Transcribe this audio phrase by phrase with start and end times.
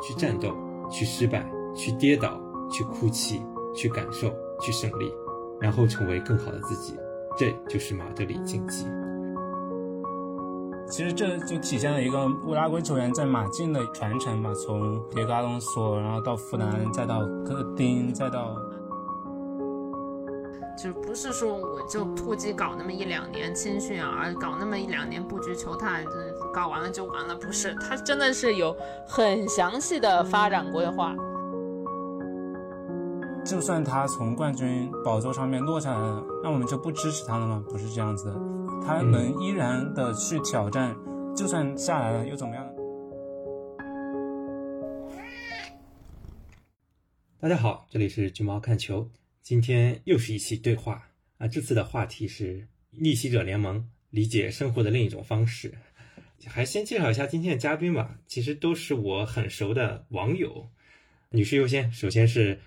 [0.00, 0.54] 去战斗，
[0.90, 3.42] 去失败，去跌倒，去哭泣，
[3.74, 4.30] 去感受，
[4.60, 5.12] 去胜利，
[5.60, 6.94] 然后成为更好的自己。
[7.36, 8.86] 这就是马德里竞技。
[10.90, 18.56] 其实这就体现了一个乌拉圭球员在马竞的传承嘛，从迭戈阿隆索，然后到弗兰，再到戈丁，再到。
[20.82, 26.04] 就不是说我就突击搞那么一两年青训啊，搞那么一两年布局球探，
[26.52, 31.14] 搞完了就完了，不是，他真的是有很详细的发展规划。
[33.44, 37.64] 就算他从冠军宝座上面落下来了，那我们就不支持他了吗？
[37.68, 38.34] 不是这样子的，
[38.84, 40.94] 他能依然的去挑战，
[41.34, 42.66] 就算下来了又怎么样？
[47.40, 49.08] 大家好，这里是橘猫看球。
[49.42, 51.08] 今天又是一期对话
[51.38, 51.48] 啊！
[51.48, 55.72] 这次的话题是逆袭者联盟，理解生活的另一种方式。
[56.46, 60.68] 还先介绍一下今天的嘉宾吧，其实都是我很熟的网友。
[61.30, 62.60] 女士优先，首先是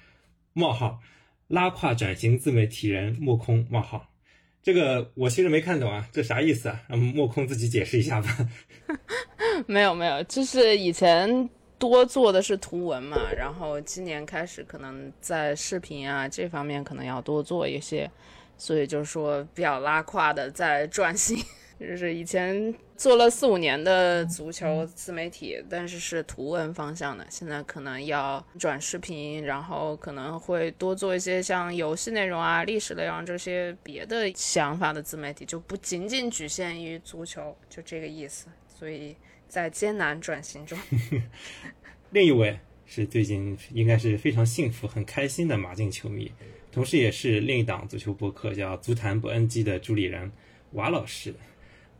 [0.53, 0.99] 冒号
[1.47, 4.11] 拉胯转型自媒体人莫空冒号，
[4.61, 6.83] 这个我其实没看懂啊，这啥意思啊？
[6.87, 8.49] 让莫空自己解释一下吧。
[9.67, 11.49] 没有没有，就是以前。
[11.81, 18.07] 多做的是图文嘛，然后今年开始可能在视频啊这方面可能要多做一些，
[18.55, 21.35] 所以就是说比较拉胯的在转型，
[21.81, 39.15] 就是以前做了四五年的足球自媒体，但是是图文方向的，现在可能要转视频，然后可能会多做一些像游戏内容啊、历史内容这些别的想法的自媒体，就不仅仅局限于足球，就这个意思，所以。
[39.51, 40.79] 在艰难转型中，
[42.11, 46.31] 另一位是最近应该是非常幸福、很开心的马竞球迷，
[46.71, 50.31] 同时也是另一档足球博客叫《足坛不 NG》的助理人
[50.71, 51.35] 瓦老师。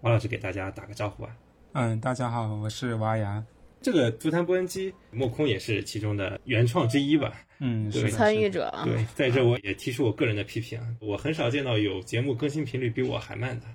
[0.02, 1.30] 瓦老师给大家打个招呼啊。
[1.74, 3.44] 嗯，大家好，我是娃牙。
[3.82, 7.32] 这个《足坛播音机》，莫空也是其中的原创之一吧？
[7.60, 8.74] 嗯，是参与者。
[8.84, 13.68] 对，在这我也提出我个人的批评，我很少见到有节目更新频率比我还慢的。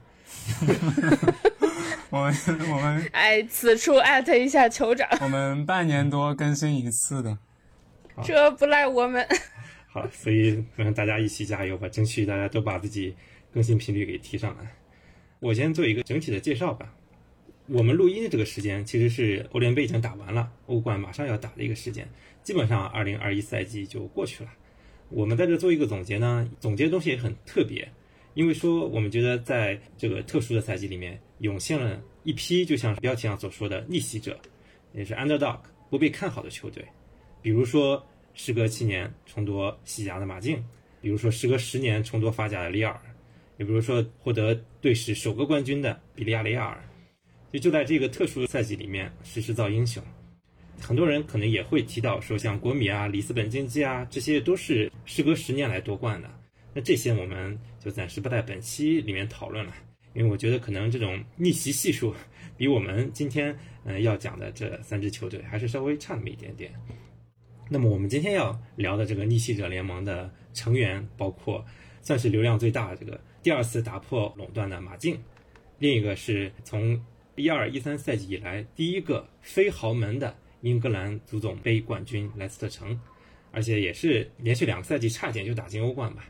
[2.11, 2.35] 我们
[2.73, 5.09] 我们哎，此处艾特一下酋长。
[5.23, 7.39] 我们半年多更新一次的，
[8.25, 9.25] 这不赖我们。
[9.89, 13.15] 好，所以让大家一起加油吧，争取大家都把自己
[13.53, 14.75] 更新频率给提上来。
[15.41, 16.95] 我先做一个整体的介绍吧。
[17.67, 22.09] 我们录音的这个时间其实是欧联杯已经打完了，欧冠马上要打的一个时间，
[22.43, 24.51] 基本上二零二一赛季就过去了。
[25.09, 27.89] 我们在这做一个总结呢，总结的东西也很特别。
[28.35, 34.39] 因为说，我们觉得在这个特殊的赛季里面，涌现了一批就像标题上所说的逆袭者，
[34.93, 35.59] 也是 underdog
[35.89, 36.85] 不被看好的球队，
[37.41, 38.05] 比如说
[38.35, 40.63] 时隔七年重夺西甲的马竞，
[41.01, 43.01] 比如说时隔十年重夺法甲的里尔，
[43.57, 44.55] 也比如说获得
[44.87, 46.81] 队史首个冠军的比利亚雷亚尔，
[47.53, 50.01] 就就在这个特殊的赛季里面实时造英雄。
[50.81, 56.31] 很多人可能也会提到说，像国米啊、里斯本竞技啊，这些都是时隔十年来夺冠的。
[56.73, 59.75] 那这些我们就暂时不在本期里面讨论了，
[60.15, 62.15] 因为我觉得可能这种逆袭系数
[62.57, 66.73] 比我们今天嗯要讲的这三支球队还是稍微差那么一点点。
[67.69, 71.67] 那么我们今天要聊的这个逆袭者联盟的成员，包括
[72.03, 75.17] 算是流量最大的这个第二次打破垄断的马竞，
[75.79, 77.01] 另一个是从
[77.37, 83.01] 一二一三赛季以来第一个非豪门的英格兰足总杯冠军莱斯特城，
[83.53, 86.29] 而且也是连续两个赛季差点就打进欧冠吧。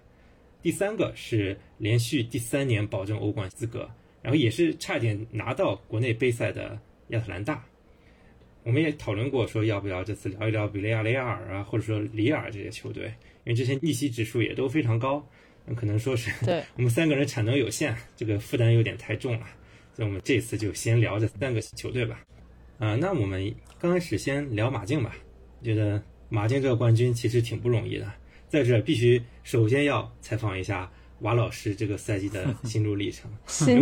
[0.60, 3.90] 第三个是连续第三年保证欧冠资格，
[4.20, 6.78] 然后也是差点拿到国内杯赛的
[7.08, 7.64] 亚特兰大。
[8.62, 13.06] 我们也讨论过，说要不要这次聊一聊比利亚雷亚尔啊，或者说里尔这些球队，
[13.44, 15.26] 因为这些逆袭指数也都非常高。
[15.66, 16.30] 那可能说是
[16.76, 19.46] 我们三个人产能有限，这个负担有点太重了，
[19.94, 22.20] 所以我们这次就先聊这三个球队吧。
[22.78, 25.16] 啊，那我们刚开始先聊马竞吧。
[25.62, 28.12] 觉得马竞这个冠军其实挺不容易的。
[28.48, 30.88] 在这必须首先要采访一下
[31.20, 33.30] 瓦老师这个赛季的 心路历程。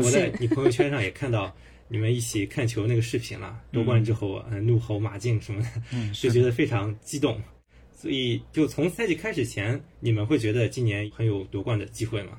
[0.03, 1.55] 我在你朋友圈上也看到
[1.89, 5.69] 你们一起看球那个视频了，夺冠之后嗯怒吼马竞什么的，
[6.15, 7.39] 就觉得非常激动。
[8.05, 12.33] 所以就从赛季开始前，你们会觉得今年很有夺冠的机会吗？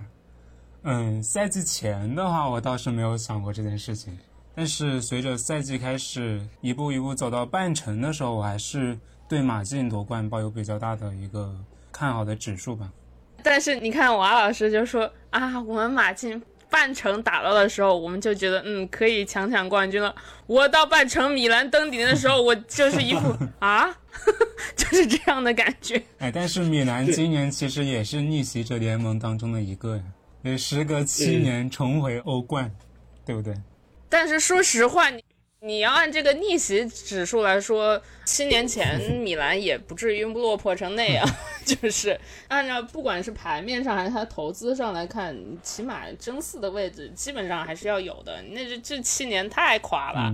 [0.84, 4.16] 嗯，赛季前的话，我倒是没有想过这件事情。
[4.54, 8.96] 但是随着赛季开始一步一步走到半程的时候，我还是
[9.28, 11.52] 对马竞夺冠抱有比较大的一个。
[11.92, 12.92] 看好的指数吧，
[13.42, 16.40] 但是你看王老师就说啊，我们马竞
[16.70, 20.14] 半程打到的时候，我们就觉得嗯可以抢抢冠军了。
[20.48, 23.96] 我到半程米兰登顶的时候，我就是一副 啊，
[24.76, 26.02] 就是这样的感觉。
[26.20, 30.04] 哎，但是米兰今年其实也是逆袭者联盟当中的一个呀，
[30.44, 32.72] 也时隔七年重回欧冠，
[33.26, 33.56] 对不对？
[34.10, 35.24] 但是说实话，你。
[35.66, 41.28] 你要按这个逆袭指数来说，七年前米兰也不至于落魄成那样。
[41.66, 42.16] 就是
[42.48, 48.40] 按照不管是牌面上还是他投资上来看，起码争四的位置基本上还是要有的。
[48.52, 50.32] 那这这七年太垮了，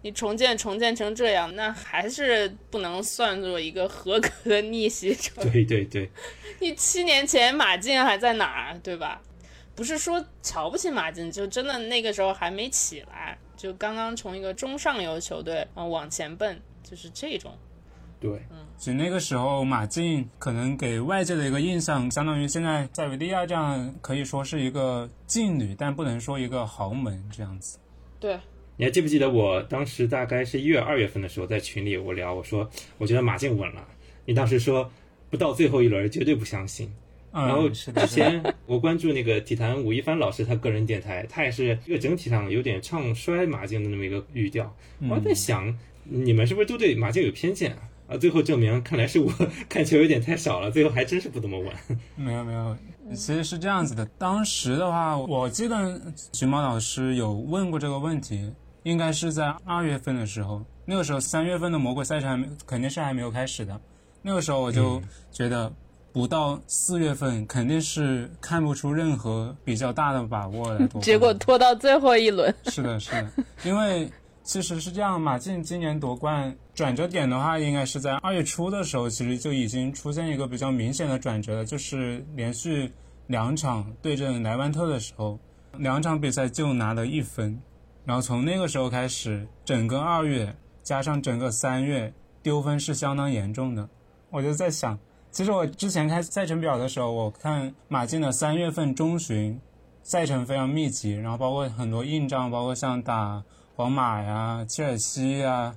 [0.00, 5.30] 你重建重建成这样，那还是不能算作一个合格的逆袭者。
[5.42, 6.10] 对对对，
[6.60, 9.20] 你七年前马竞还在哪儿，对吧？
[9.76, 13.36] 不是说瞧不起马竞，就真的那个时候还没起来。
[13.60, 17.52] 就刚刚从一个中上游球队啊往前奔，就是这种。
[18.18, 27.78] 对，嗯，所以那个时候马竞可能给外界的一个印象，相当于现在塞维利亚这样，可以说是一个劲旅，但不能说一个豪门这样子。
[28.18, 28.40] 对，
[28.78, 32.66] 你还记不记得我当时大概是一月二月份的时候，在群里我聊，我说
[32.96, 33.86] 我觉得马竞稳了，
[34.24, 34.90] 你当时说
[35.28, 36.90] 不到最后一轮绝对不相信。
[37.32, 44.74] 然后之前我关注那个体坛吴亦凡老师他个人电台，他也是一个整体上有点唱衰马竞的那么一个语调。
[45.08, 47.78] 我在想，你们是不是都对马竞有偏见啊？
[48.08, 49.32] 啊，最后证明看来是我
[49.68, 51.72] 看球有点太少了，最后还真是不怎么稳。
[52.16, 52.76] 没有没有，
[53.14, 54.04] 其实是这样子的。
[54.18, 56.00] 当时的话，我记得
[56.32, 58.52] 徐猫老师有问过这个问题，
[58.82, 63.80] 应该是在二月份的时候，那个时候三月份的魔鬼赛程还没肯定是还没有开始的，
[64.20, 65.00] 那个时候我就
[65.30, 65.72] 觉得。
[66.12, 70.86] 不到四月份，肯定是看不出任何比较大的把握来。
[71.00, 72.52] 结果拖到最后一轮。
[72.64, 73.30] 是的，是的，
[73.64, 74.10] 因为
[74.42, 82.90] 其实是这样，马竞今年夺冠转折点的话，应该是在二月初的时候，其实就已经出现一个比较明显的转折了，就是连续
[83.28, 85.38] 两场对阵莱万特的时候，
[85.78, 87.56] 两场比赛就拿了一分，
[88.04, 90.52] 然后从那个时候开始，整个二月
[90.82, 92.12] 加上整个三月
[92.42, 93.88] 丢分是相当严重的。
[94.30, 94.98] 我就在想。
[95.32, 99.58] 其实我之前开赛程表的时候，我看马竞的三月份中旬
[100.02, 103.42] 赛程非常密集，然后包括很多硬仗，包括像打
[103.76, 105.74] 皇马呀、切尔西呀，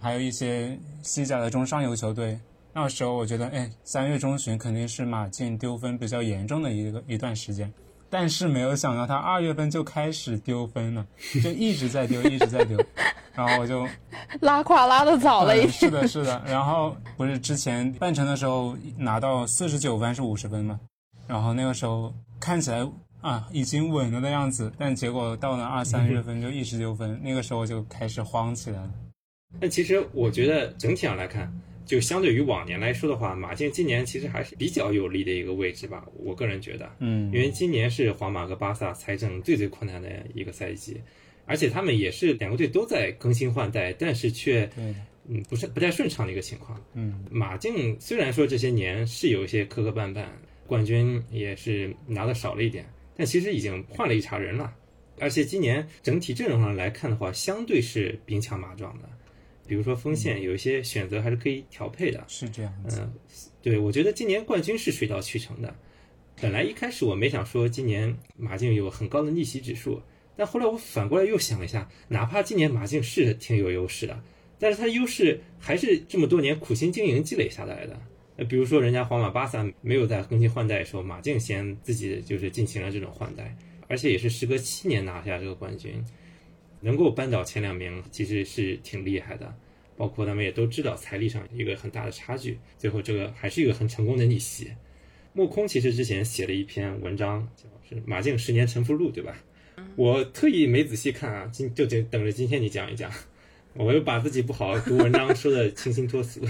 [0.00, 2.40] 还有一些西甲的中上游球队。
[2.72, 7.72] 那时候我觉得，哎，三月中旬肯定是马竞丢分比较严重的一个一段时间。
[8.10, 11.06] 但是没有想到他二月份就开始丢分了，
[11.42, 12.78] 就一直在丢，一直在丢。
[13.34, 13.86] 然后我就
[14.40, 16.42] 拉胯拉的早了一点，是的，是的。
[16.46, 20.80] 然后不是之前半程的时候拿到四十九分是五十分嘛？
[21.26, 22.84] 然后那个时候看起来
[23.20, 28.90] 啊已经稳了的样子，但结果到了二三月份就一直丢分，那个时候就开始慌起来了。
[29.60, 31.52] 但其实我觉得整体上来看，
[31.88, 36.06] 就相对于往年来说的话，马竞今年其实还是比较有利的一个位置吧。
[36.18, 41.00] 我个人觉得，嗯，因为今年是皇马和巴萨财政最最困难的一个赛季。
[41.46, 46.78] 而且他们也是两个队都在更新换代，但是却嗯不是不太顺畅的一个情况。
[46.92, 50.26] 嗯，马竞虽然说这些年是有一些磕磕绊绊，
[50.66, 52.84] 冠军也是拿的少了一点，
[53.16, 54.74] 但其实已经换了一茬人了。
[55.20, 59.08] 而且今年整体阵容上来看的话，相对是兵强马壮的。
[59.68, 62.24] 比如说锋线有一些选择还是可以调配的。
[62.26, 62.74] 是这样。
[62.90, 63.12] 嗯，
[63.62, 65.76] 对，我觉得今年冠军是水到渠成的。
[66.40, 70.02] 本来一开始我没想说今年马竞有很高的逆袭指数。
[70.36, 74.22] 但后来我反过来又想了一下，哪怕今年马竞是挺有优势的，
[74.56, 78.00] 但是它优势还是这么多年苦心经营积累下来的。
[78.36, 83.56] 呃，比如说人家皇马、巴萨没有在更新换代的时候，马竞先自己就是进行了这种换代，
[83.88, 86.00] 而且也是时隔七年拿下这个冠军，
[86.80, 89.54] 能够扳倒前两名，其实是挺厉害的。
[89.96, 94.70] 包括他们也都知道财力上一个很大的差距，最后这个还是一个很成功的逆袭。
[95.32, 99.36] 莫空其实之前写了一篇文章，叫是《马竞十年沉浮录》，对吧？
[99.96, 103.10] 我特意没仔细看啊，今就等等着今天你讲一讲，
[103.74, 106.40] 我又把自己不好读文章说的清新脱俗。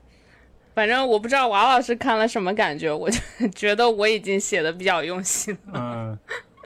[0.74, 3.18] 反正我不知道王老师看了什么感觉，我就
[3.54, 5.72] 觉得我已经写的比较用心了。
[5.74, 6.18] 嗯，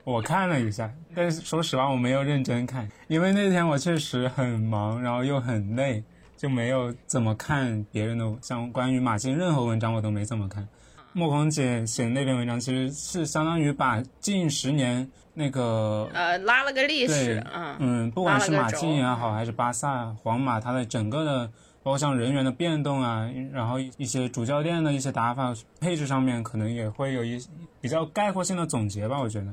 [0.05, 6.05] 我看了一下，但是说实话我没有认真看，因为那天我确实很忙，然后又很累，
[6.37, 10.69] 就没有怎么看别人的像关于马竞任何文章我都没怎么看。
[11.13, 15.11] 莫空姐写那篇文章其实是相当于把近十年。
[15.37, 21.49] 那个呃，拉了个历史，嗯嗯，不管是马竞也好，还是巴萨、皇马，它的整个的，
[21.83, 27.45] 包括像人员的变动啊，然后一些主教练的一些打法、配置上面，可能也会有一
[27.81, 29.19] 比较概括性的总结吧。
[29.19, 29.53] 我觉得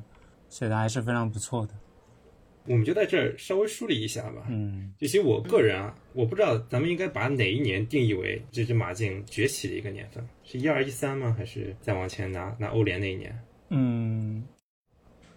[0.52, 1.74] 写的还是非常不错的。
[2.66, 4.46] 我们就在这儿稍微梳理一下吧。
[4.48, 11.34] 嗯，其实我个人啊，我不知道咱们应该把哪一年定义为这只马竞崛起的一个年份，是一二一三吗？
[11.36, 13.44] 还是再往前拿拿欧联那一年？
[13.70, 14.44] 嗯。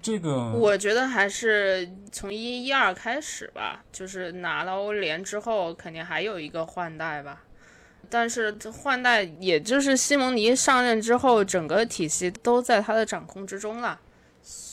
[0.02, 7.42] 这个我觉得还是从一一二开始吧，就是拿了欧联之后，肯定还有一个换代吧。
[8.11, 13.99] 但是换代也就是西蒙尼上任之后，整个体系都在他的掌控之中了，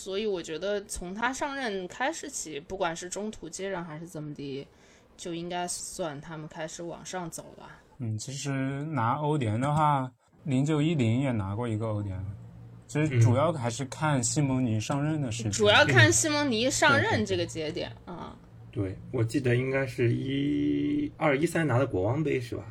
[0.02, 4.68] 所以我觉得从他上任开始起，不管是中途接任还是怎么的，
[5.16, 7.70] 就应该算他们开始往上走了。
[8.00, 8.50] 嗯，其实
[8.86, 10.12] 拿欧联的话，
[10.46, 12.20] 零九一零也拿过一个欧联，
[12.88, 15.52] 其实主要还是看西蒙尼上任的时间。
[15.52, 18.36] 主要看西蒙尼上任这个节点啊。
[18.72, 22.64] 对，我记得应该是一二一三拿的国王杯是吧？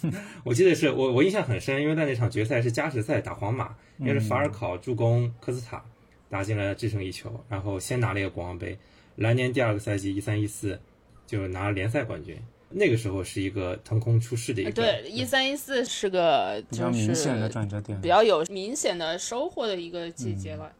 [0.42, 5.84] 我记得是我我印象很深，因为在那场决赛是加时赛打皇马，应该是法尔考助攻科斯塔
[6.32, 8.78] 打进了制胜一球，然后先拿了一个国王杯。
[9.16, 10.80] 来年第二个赛季一三一四
[11.26, 12.34] 就拿了联赛冠军，
[12.70, 14.70] 那个时候是一个腾空出世的一个。
[14.70, 20.72] 对，一三一四是个比较明显的转折点，比较有明显的收获的一个季节了。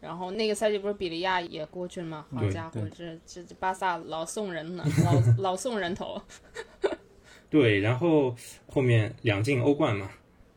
[0.00, 2.24] 然后那个赛季不是比利亚也过去了吗？
[2.34, 6.22] 好家伙，这这这巴萨老送人呢， 老老送人头。
[7.50, 8.34] 对，然后
[8.66, 10.10] 后面两进欧冠嘛，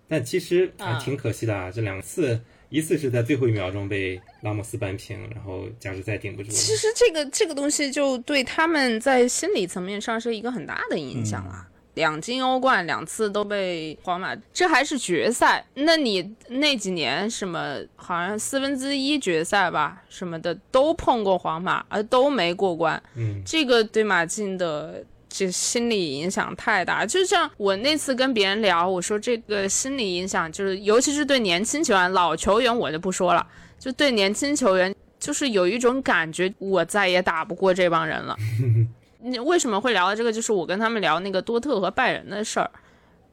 [0.08, 1.70] 但其实还挺可惜的啊。
[1.70, 2.40] 这两次，
[2.74, 6.50] 一次是在最后一秒钟被拉莫斯扳平，然后加时赛顶不住。
[6.50, 11.70] 其实这个这个东西就对他们在心理层面上是一个很大的影响啊。
[11.94, 15.64] 两金欧冠，两次都被皇马，这还是决赛。
[15.76, 23.00] 那你那几年什么，好像四分之一决赛吧，什么的都碰过皇马，而都没过关。
[23.16, 27.04] 嗯，这个对马竞的这心理影响太大。
[27.04, 33.46] 就像我那次跟别人聊，我说这个心理影响就是，尤其是对年轻球员，老球员我就不说了，
[33.80, 38.38] 就对年轻球员，就是有一种感觉，我再也打不过这帮人了。
[39.26, 40.32] 你为什么会聊到这个？
[40.32, 42.70] 就是我跟他们聊那个多特和拜仁的事儿。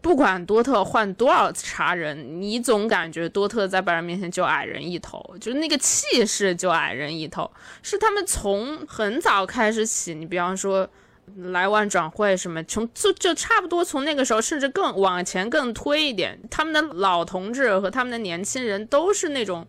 [0.02, 7.50] 不管多特换多少茬人，你总感觉多特在拜仁面前就矮人一头，就是那个气势就矮人一头。
[7.82, 10.88] 是他们从很早开始起，你比方说
[11.36, 19.66] 来万转会什么，从就就差不多从那个时候，甚至更往前更推一点，他们的老同志和他们的年轻人都是那种。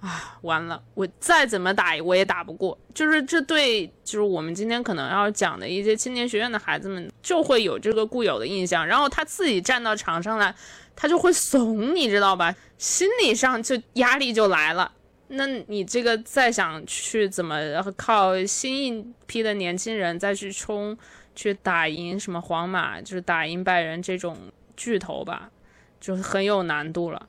[0.00, 0.82] 啊，完了！
[0.94, 10.52] 我再怎么打我也打不过，就是这对，就是我们今天可能要讲的一些青年学院的孩子们就会有这个固有的印象，然后他自己站到场上来，
[10.96, 12.52] 他就会怂，你知道吧？
[12.78, 14.90] 心理上就压力就来了。
[15.34, 17.56] 那你这个再想去怎么
[17.96, 20.96] 靠新一批的年轻人再去冲，
[21.34, 24.36] 去打赢什么皇马，就是打赢拜仁这种
[24.76, 25.50] 巨头吧，
[25.98, 27.28] 就很有难度了。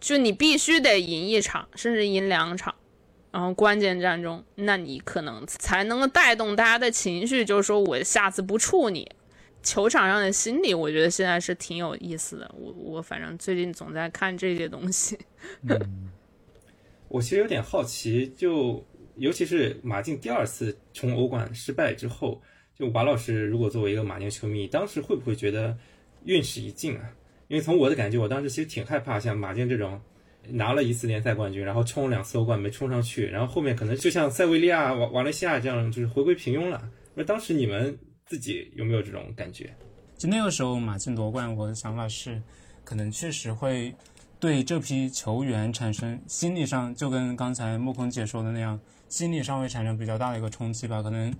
[0.00, 2.74] 就你必须得赢一场，甚至赢两场，
[3.30, 9.08] 然后关键战中，那你可能才能够带动大家的情绪，就是说我下次不怵你。
[9.62, 12.50] 球场上的心理，我觉得现在是挺有意思的。
[12.58, 15.18] 我我反正最近总在看这些东西。
[17.10, 18.82] 我其实有点好奇，就
[19.16, 22.40] 尤其是马竞第二次冲欧冠失败之后，
[22.72, 25.76] 就马老师如果作为一个马竞球迷，当时会不会觉得
[26.24, 27.10] 运势已尽啊？
[27.48, 30.00] 因为从我的感觉，我当时其实挺害怕，像马竞这种
[30.50, 36.88] 拿了一次联赛冠军，然后冲两次欧冠没冲上去，然后后面可能就像塞维利亚、瓦瓦雷西亚这样，就是回归平庸了。
[37.12, 39.74] 那当时你们自己有没有这种感觉？
[40.16, 42.40] 就那个时候马竞夺冠，我的想法是，
[42.84, 43.92] 可能确实会
[44.40, 51.00] 对这批球员产生心理上，就跟刚才莫空姐说的那样，心理上会产生比较大的一个冲击吧。
[51.02, 51.32] 可能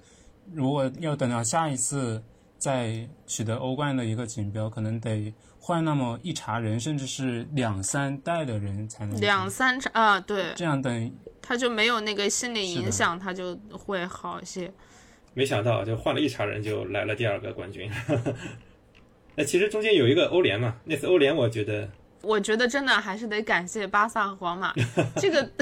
[0.52, 2.22] 如果要等到下一次
[2.58, 5.34] 再取得欧冠的一个锦标，可能得。
[5.62, 14.72] 换那么一茬人，甚至是两三代的人才能两三茬啊，对，这样等他就没有那个心理影响，他就会好一些。
[15.34, 17.90] 没想到就换了一茬人，就来了第二个冠军。
[19.36, 21.86] 那其实中间有一个欧联嘛，那次欧联我觉得，
[22.22, 24.74] 我觉得真的还是得感谢巴萨和皇马
[25.16, 25.50] 这个。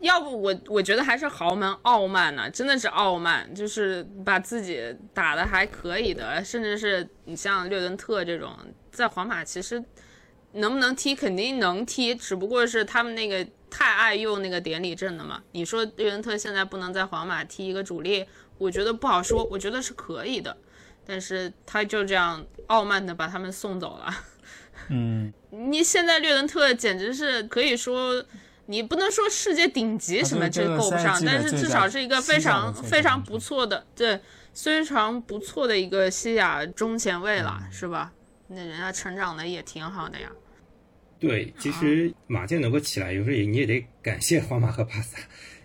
[0.00, 8.54] 要不我我觉得还是豪门傲慢呢，真的是傲慢，就是把自己打的还可以的，甚至是你像略伦特这种，
[8.92, 9.82] 在皇马其实
[10.52, 15.42] 能不能踢肯定能踢，只不过是他们那个太爱用那个典礼阵的嘛。
[15.52, 18.26] 你说略伦特现在不能在皇马踢一个主力，
[18.58, 20.54] 我觉得不好说，我觉得是可以的，
[21.06, 24.14] 但是他就这样傲慢的把他们送走了。
[24.88, 28.24] 嗯，你现在略伦特简直是可以说。
[28.68, 34.18] 你不能说世界顶级什么这够不上，但是至少是一个非常非常不错的，对，
[34.52, 38.12] 非常不错的一个西亚中前卫了，是吧？
[38.48, 40.28] 那人家成长的也挺好的呀。
[41.20, 45.16] 对，其实马竞能够起来，有时候也你也得感谢皇马和巴萨，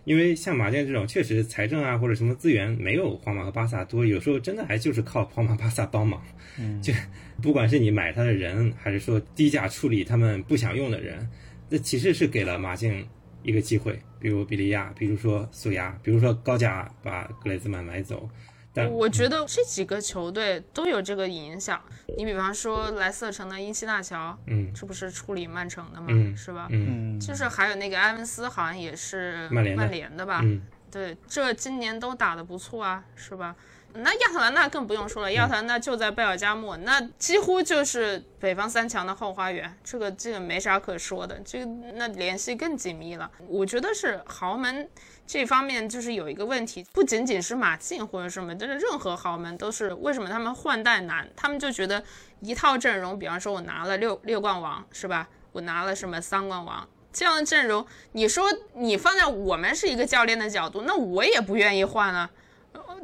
[0.03, 6.23] 因为像马竞这种确实财政啊或者什么资源没有皇马和巴萨多，有时候真的还就是靠皇马巴萨帮忙。
[6.59, 6.93] 嗯， 就
[7.41, 11.27] 不管是你买他的人，还是说低价处理他们不想用的人。
[11.69, 13.07] 那其实是给了马竞
[13.43, 18.29] 一个机会，比如比利亚，比如说苏亚，比如说高价把格雷兹曼买走。
[18.73, 21.81] 但我觉得这几个球队都有这个影响。
[22.17, 26.07] 你比方说莱斯特城的因西纳乔，嗯这不是处理曼城的吗？
[26.09, 26.67] 嗯是吧？
[26.71, 30.39] 嗯嗯，就是还有那个埃文斯，好像也是曼联的联的吧？
[30.43, 33.55] 嗯对，这今年都打得不错啊，是吧？
[33.93, 43.29] 那亚特兰大更不用说了，亚特兰大就在贝尔加莫，那几乎就是北方三强的后花园，这个这个没啥可说的，这个那联系更紧密了。
[43.47, 44.89] 我觉得是豪门
[45.27, 52.03] 这方面就是有一个问题，不仅仅是马竞或者什么，就是任何豪门都是为什么他们换代难，他们就觉得
[52.39, 55.27] 一套阵容，比方说我拿了六六冠王是吧？
[55.51, 56.87] 我拿了什么三冠王。
[57.13, 58.45] 这样的阵容，你说
[58.75, 62.29] 你放在我们是一个教练的角度，那我也不愿意换啊。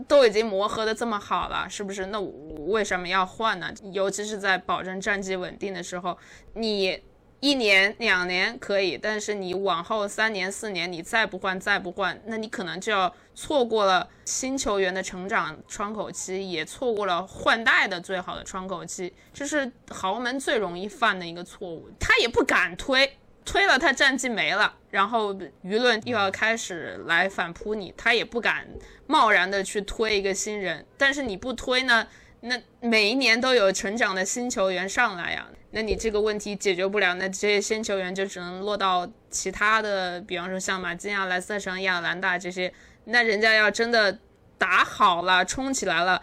[0.08, 2.08] 都已经磨合的这么好了，是不是？
[2.08, 2.32] 那我
[2.68, 3.74] 为什么要换呢？
[3.92, 6.18] 尤其是在保证战绩稳定的时候，
[6.54, 7.02] 你
[7.40, 21.90] 一年两年可以，但是你往后三年四年你再不换再不换，那你可能就要错过了新球员的成长窗口期，也错过了换代的最好的窗口期，这是豪门最容易犯的一个错误。
[22.00, 23.18] 他也不敢推。
[23.48, 28.68] 推了他战绩没了，然后舆论又要开始来反扑你，他也不敢
[29.08, 30.86] 贸然的去推一个新人。
[30.98, 32.06] 但是你不推呢，
[32.42, 42.74] 那每一年都有成长的新球员上来呀，那你这个问题解决不了，那这些新球员就只能落到其他的，比方说像马竞啊、莱斯特城、亚特兰大这些，
[43.06, 44.20] 那人家要真的
[44.58, 46.22] 打好了、冲起来了，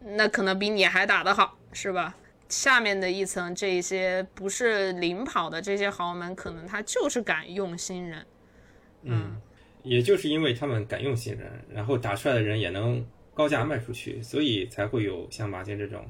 [0.00, 2.14] 那可能比你还打得好，是吧？
[2.48, 8.24] 下面的一层，这一些不是领跑的这些豪门，可能他就是敢用新人。
[9.02, 9.40] 嗯，
[9.82, 16.04] 也就是因为他们敢用新人，然后打出来的人也能高价卖出去，所以才会有像马竞这种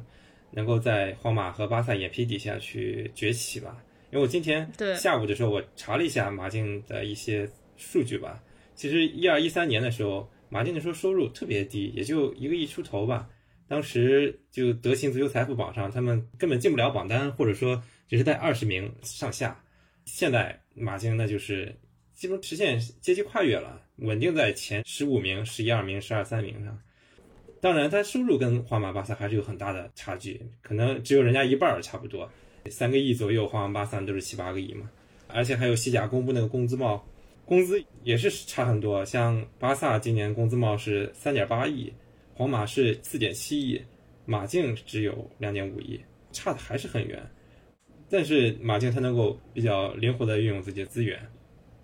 [0.51, 3.83] 能够在皇马和巴萨眼皮底下去崛起吧。
[4.11, 8.43] 因为我今天对下午的时候，我查了一下马竞的一些数据吧。
[8.75, 13.29] 其实一二一三年的时候，马竞那时候收入特别低，也就一个亿出头吧。
[13.69, 19.61] 当时就德勤足球财富榜上，他们根本进不了榜单，或者说只是在二十名上下。
[20.05, 21.75] 现在马竞那就是
[22.13, 26.79] 基本实现阶级跨越了，稳定在前十五名、十一二名、十二三名上。
[27.61, 32.31] 当然，他收入跟皇马、巴萨还是有很大的差距，可能只有人家一半儿差不多，
[32.71, 34.89] 三个亿左右，皇马、巴萨都是七八个亿嘛。
[35.27, 37.05] 而且还有西甲公布那个工资帽，
[37.45, 39.05] 工资也是差很多。
[39.05, 41.93] 像巴萨今年工资帽是三点八亿，
[42.37, 43.81] 皇马是四点七亿，
[44.27, 45.99] 马竞只有两点五亿，
[46.33, 47.19] 差的还是很远。
[48.11, 51.19] 但是马竞他能够比较灵活的运用自己的资源，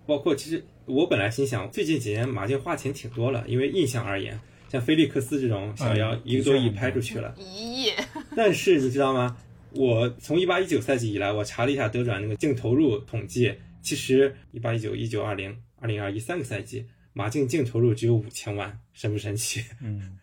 [0.05, 4.39] 包括其实我本来心想，最近几年马竞花钱挺多了，因为印象而言，
[4.69, 7.33] 像菲利克斯这种想要一个多亿拍出去了。
[7.35, 7.91] 一亿，
[8.35, 9.35] 但是你知道吗？
[9.71, 19.63] 我从一八一九赛季以来，我查了一下德转那个净投入统计，其实一八一九、一九二零、二零二一三个赛季，马竞净投入只有五千万，神不神奇？
[19.81, 20.19] 嗯，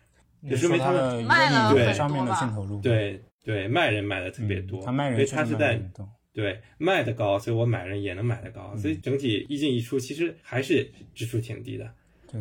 [0.49, 11.89] 就说明他们的卖了很引领上面的净投入，对对，卖人卖的特别多，嗯他卖因为人确实卖得他是在对卖的高，所以我买人也能买的高，嗯所以整体一进一出其实还是支出挺低的。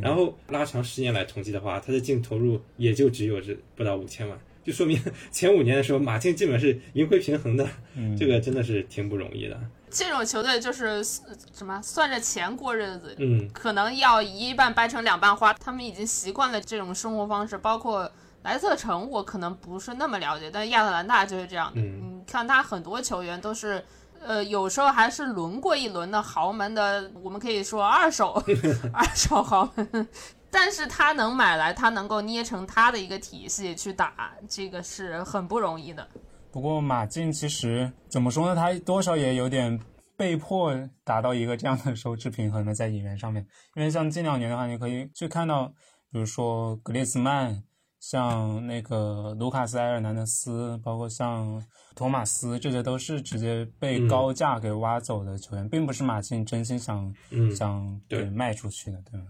[0.00, 4.96] 然后拉长十年来统计的话，它的净投入也就只有这不到五千万，就说明
[5.32, 9.60] 前五年的时候马竞基本是盈亏平衡的，嗯这个真的是挺不容易的。
[9.90, 15.52] 这种球队就是呃什么算着钱过日子，嗯，可能要一半掰成两半花。
[15.54, 18.10] 他们已经习惯了这种生活方式，包括
[18.42, 21.80] 莱斯特城，我可能不是那么了解，但亚特兰大就是这样的。
[21.80, 23.84] 嗯你看他很多球员都是。
[24.22, 28.34] 呃，有时候还是轮过一轮的豪门的，我们可以说二手
[28.92, 30.06] 二手豪门，
[30.50, 36.06] 但是他能买来，他能够捏成他的一个体系去打，这个是很不容易的。
[36.52, 38.54] 不过马竞其实怎么说呢？
[38.54, 39.78] 他多少也有点
[40.16, 43.46] 被迫达到一个这样的收支平衡的在演员上面。
[43.76, 45.68] 因为像近两年的话，你可以去看到，
[46.10, 47.62] 比如说格列兹曼，
[48.00, 51.62] 像那个卢卡斯·埃尔南德斯，包括像
[51.94, 59.26] 托马斯，这些都是直接被嗯高价给挖走的球员，并不是马竞真心想、嗯想对给卖出去的，对吗？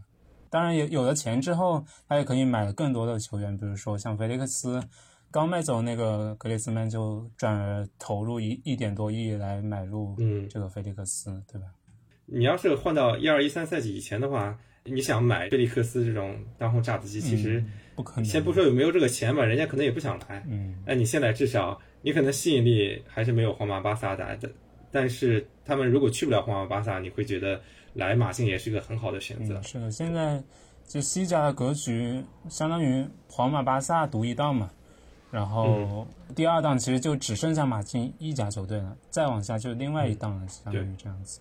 [0.49, 4.83] 当然有有了钱之后，他也可以买更多的球员，比如说像菲利克斯，
[5.31, 11.69] 刚卖走那个格列兹曼，就转而投入一一点多亿来买入嗯这个菲利克斯，对吧？
[12.27, 18.25] 你要是换到一二一三赛季以前的话，你想买菲利克斯这种当红炸子鸡，其实嗯不可能。
[18.25, 20.45] 先不说有没有这个钱吧，人家可能也不想来。
[20.49, 24.51] 嗯，那你现在至少你可能吸引力还是没有皇马、巴萨大的，
[24.91, 27.61] 但是他们如果去不了皇马、巴萨，你会觉得
[27.95, 29.63] 来马竞也是个很好的选择嗯，。
[29.63, 30.43] 是的，现在
[30.89, 34.71] 就西甲的格局相当于皇马、巴萨独一档嘛，
[35.31, 41.41] 然后第二档其实就只剩下马竞一家球队了，再往下就另外一档了，相当于这样子。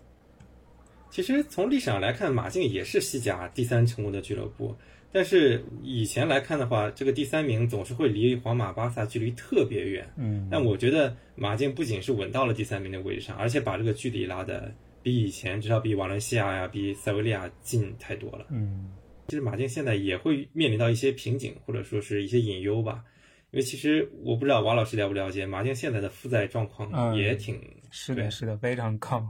[1.10, 4.76] 其实从历史上来看，马竞也是西甲第三成功的俱乐部。
[5.12, 10.08] 但是以前来看的话，这个第三名总是会离皇马、巴萨距离特别远。
[10.18, 14.72] 嗯，但我觉得马竞不仅是稳到了第三名的位置上，而且把这个距离拉的
[15.02, 18.46] 比以前至少比瓦伦西亚呀、比塞维利亚近太多了。
[18.52, 18.92] 嗯，
[19.30, 23.04] 其实马竞现在也会面临到一些瓶颈，或者说是一些隐忧吧。
[23.52, 29.28] 因为其实我不知道王老师了不了解，马竞现在的负债状况嗯也挺对是的，是的，非常高。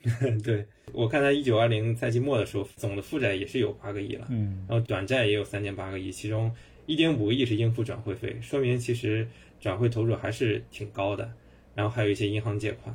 [0.44, 6.54] 对，我看他一九二零赛季末的时候，总的负债也是有八个亿了，嗯然后短债也有三点八个亿，其中
[6.86, 9.26] 一点五个亿是应付转会费，说明其实
[9.60, 11.32] 转会投入还是挺高的。
[11.74, 12.92] 然后还有一些银行借款，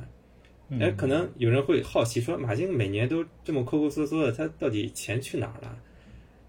[0.68, 5.78] 嗯哎，可能有人会好奇说，马竞每年都这么抠抠搜搜的，他到底钱去哪儿了？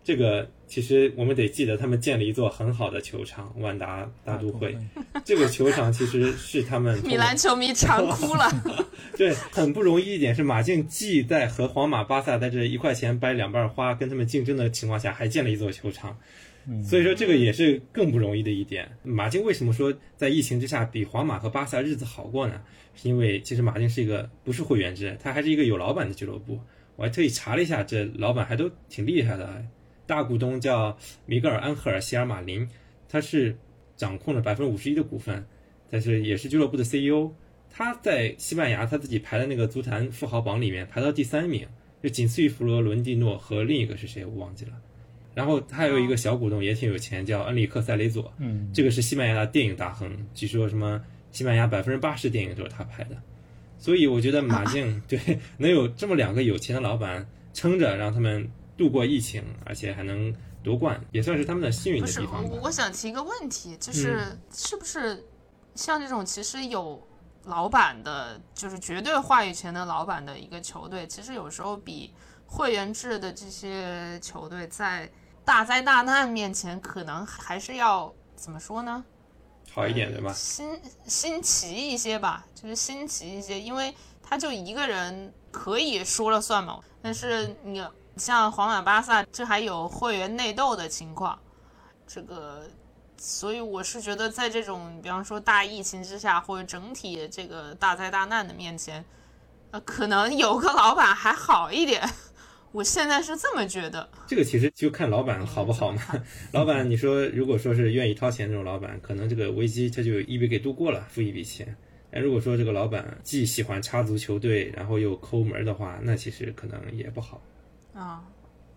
[0.06, 4.78] 这个其实我们得记得，他们建了一座很好的球场——万达大都会。
[5.26, 8.48] 这个球场其实是他们米兰球迷馋哭了。
[9.18, 16.16] 对，很不容易一点是马竞既在和皇马、巴萨在这一块钱掰两半花，跟他们竞争的情况下，还建了一座球场，
[16.88, 18.88] 所以说这个也是更不容易的一点。
[19.02, 22.62] 马竞为什么说在疫情之下比皇马和巴萨日子好过呢？
[22.94, 26.60] 是因为其实马竞是一个不是会员制，它还是一个有老板的俱乐部。
[26.96, 29.66] 我还特意查了一下，这老板还都挺厉害的，
[30.08, 32.68] 大股东叫米格尔·安赫尔·希尔马林，
[33.10, 33.58] 他是
[33.96, 35.46] 掌控了百分之五十一的股份，
[35.90, 37.32] 但是也是俱乐部的 CEO。
[37.70, 41.68] 他在西班牙他自己排的那个足坛富豪榜里面排到第三名，
[42.02, 44.72] 就仅次于弗罗伦蒂诺和另一个是谁我忘记了。
[45.34, 53.18] 然后他还有一个小股东也挺有钱，叫恩里克·塞雷佐，嗯，这个是西班牙的电影大亨，据说什么西班牙百分之八十电影都是他拍的。
[53.78, 55.20] 所以我觉得马竞 对
[55.58, 60.34] 能有这么两个有钱的老板撑着，让他们度过疫情，而且还能
[60.64, 62.44] 夺冠，也算是他们的幸运的地方。
[62.62, 65.26] 我想提一个问题，就是、是不是
[65.76, 67.08] 像这种其实有
[67.46, 72.14] 老板的，就是绝对话语权的老板的一个球队，其实有时候比
[72.48, 75.10] 会员制的这些球队在
[75.44, 79.06] 大灾大难面前，可能还是要怎么说呢？
[79.72, 80.32] 好一点对吧？
[80.34, 86.80] 新新奇一些吧，就是新奇一些，因为他就一个人可以说了算嘛。
[87.02, 87.84] 但是你
[88.18, 91.38] 像皇马、巴萨，这还有会员内斗的情况，
[92.08, 92.64] 这个，
[93.18, 99.04] 所以我是觉得在这种比方说大疫情之下，或者整体这个大灾大难的面前，
[99.72, 102.02] 呃，可能有个老板还好一点。
[102.72, 104.10] 我现在是这么觉得。
[104.28, 106.02] 这个其实就看老板好不好嘛。
[106.52, 111.74] 老板，你说如果说是愿意掏钱这种老板，可能这个危机他就一笔给度过了，付一笔钱。
[112.12, 117.42] 但如果说这个老板既喜欢插足球队，然后又抠门的话，那其实可能也不好。
[117.96, 118.24] 啊、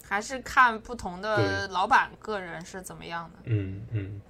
[0.02, 3.40] 还是看不同的老板个人是怎么样的。
[3.44, 4.20] 嗯嗯。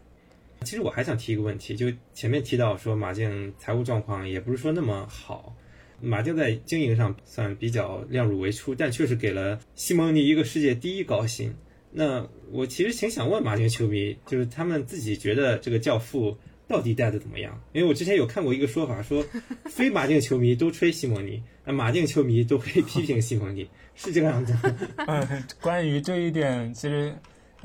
[0.63, 5.55] 其实我还想提一个问题，就前面提到说马竞财务状况也不是说那么好，
[6.01, 11.55] 马竞在经营上算比较量入为出，但确实给了西蒙尼一个世界第一高薪。
[11.93, 16.37] 那我其实挺想问马竞球迷，就是他们自己觉得这个教父
[16.69, 17.59] 到底带的怎么样？
[17.73, 19.25] 因为我之前有看过一个说法，说
[19.65, 24.61] 非马竞球迷都吹西蒙尼，那马竞球迷都会批评西蒙尼， 是这个样子吗？
[25.07, 27.17] 嗯，关于这一点，其实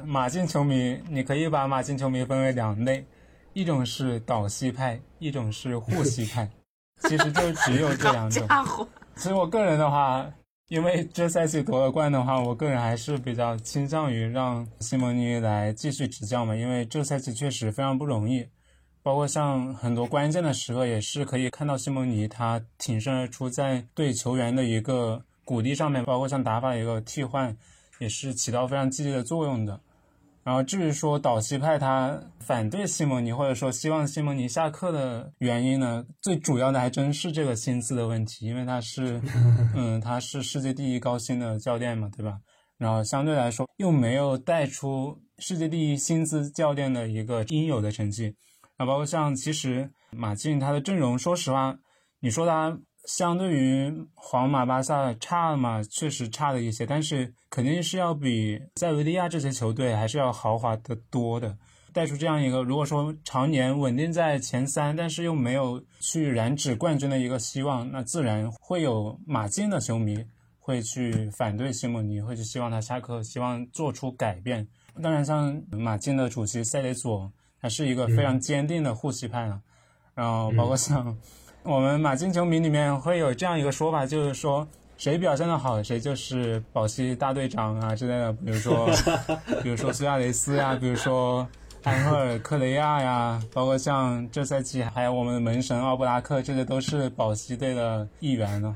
[0.06, 3.06] 马竞球迷，你可以把马竞球迷分为两类，
[3.52, 6.50] 一种是倒西派，一种是护西派。
[7.04, 8.48] 其实就只有这两种。
[9.16, 10.26] 其实我个人的话，
[10.70, 18.48] 因为这赛季夺了冠的话，我个人还是比较倾向于让西蒙尼来继续执教嘛，因为这赛季确实非常不容易。
[19.04, 27.56] 包括像很多关键的时刻，也是可以看到西蒙尼他挺身而出，在对球员的一个鼓励上面，包括像打法的一个替换，
[28.00, 29.78] 也是起到非常积极的作用的。
[30.46, 39.22] 然后至于说岛西派他反对西蒙尼，或者说希望西蒙尼下课的原因呢，最主要的还真是这个薪资的问题，因为他是，
[39.76, 42.38] 嗯，他是世界第一高薪的教练嘛，对吧？
[42.78, 48.36] 然后相对来说又没有带出世界第一薪资教练的一个应有的成绩。
[48.86, 51.78] 包括像其实马竞他的阵容，说实话，
[52.20, 61.58] 你说他相对于皇马、巴萨差嘛，确实差了一些，但是肯定是要比塞维利亚这些球队还是要豪华的多的。
[61.92, 70.26] 带出这样一个，如果说常年稳定在前三，但是又没有去染指冠军的一个希望，那自然会有马竞的球迷
[70.58, 74.68] 会去反对西蒙尼，会去希望他下课，希望做出改变。
[75.04, 77.32] 当然，像马竞的主席塞雷佐。
[77.64, 79.58] 还是一个非常坚定的护西派啊，
[80.14, 81.18] 然后包括像
[81.64, 88.34] 我们马竞球迷里面会有这样一个说法，就是说谁表现的好，谁就是保西大队长啊之类的。
[88.34, 88.90] 比如说，
[89.64, 91.48] 比如说苏亚雷斯呀，比如说
[91.84, 98.76] 安赫尔克雷亚呀，包括像这赛季还有我们的门神奥布拉克，这些都是保西队的一员呢。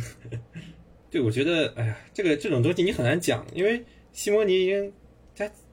[1.10, 3.84] 对，我觉得，哎呀，这个这种东西你很难讲，因为。
[4.16, 4.90] 西蒙尼，他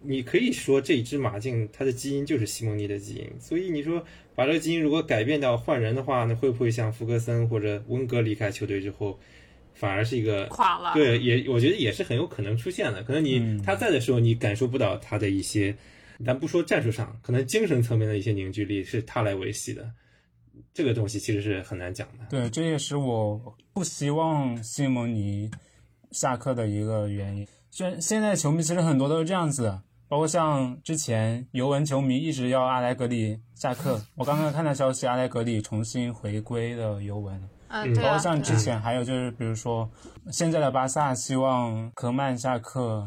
[0.04, 4.04] 你可以说这只马竞它的基因就是西蒙尼的基因，所以你说
[4.36, 9.20] 把这个基因如果改变掉换人的话，那会不会像福格森或者温格离开球队之后，
[9.74, 10.94] 反而是一个 垮了？
[10.94, 13.02] 对，也我觉得也是很有可能出现的。
[13.04, 15.76] 可能你他在的时候，你感受不到他的一些，
[16.26, 19.92] 咱不说战术上，可能精神层面的一些凝聚力是他来维系的。
[20.74, 22.26] 这个东西其实是很难讲的。
[22.30, 25.50] 对，这也是我不希望西蒙尼
[26.12, 27.48] 下课的一个原因。
[27.72, 29.80] 虽然现在球迷其实很多都是这样子，
[30.14, 34.00] 包括像之前尤文球迷一直要阿莱格里下课。
[34.16, 37.50] 我刚刚看到消息，阿莱格里重新回归的尤文。
[37.70, 39.90] 嗯，对包括像之前还有就是，比如说
[40.32, 43.04] 现在的巴萨希望科曼下课，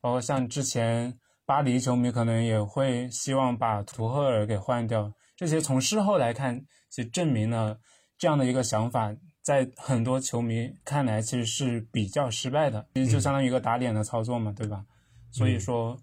[0.00, 1.12] 包括像之前
[1.44, 5.12] 巴黎球迷可能也会希望把图赫尔给换掉。
[5.36, 6.64] 这些从事后来看。
[6.88, 7.78] 其实证明了
[8.16, 14.82] 这样的一个想法，在很多球迷看来其实是比较失败的，其实就相当于一个打脸的操作嘛，对吧？
[15.30, 15.98] 所以说，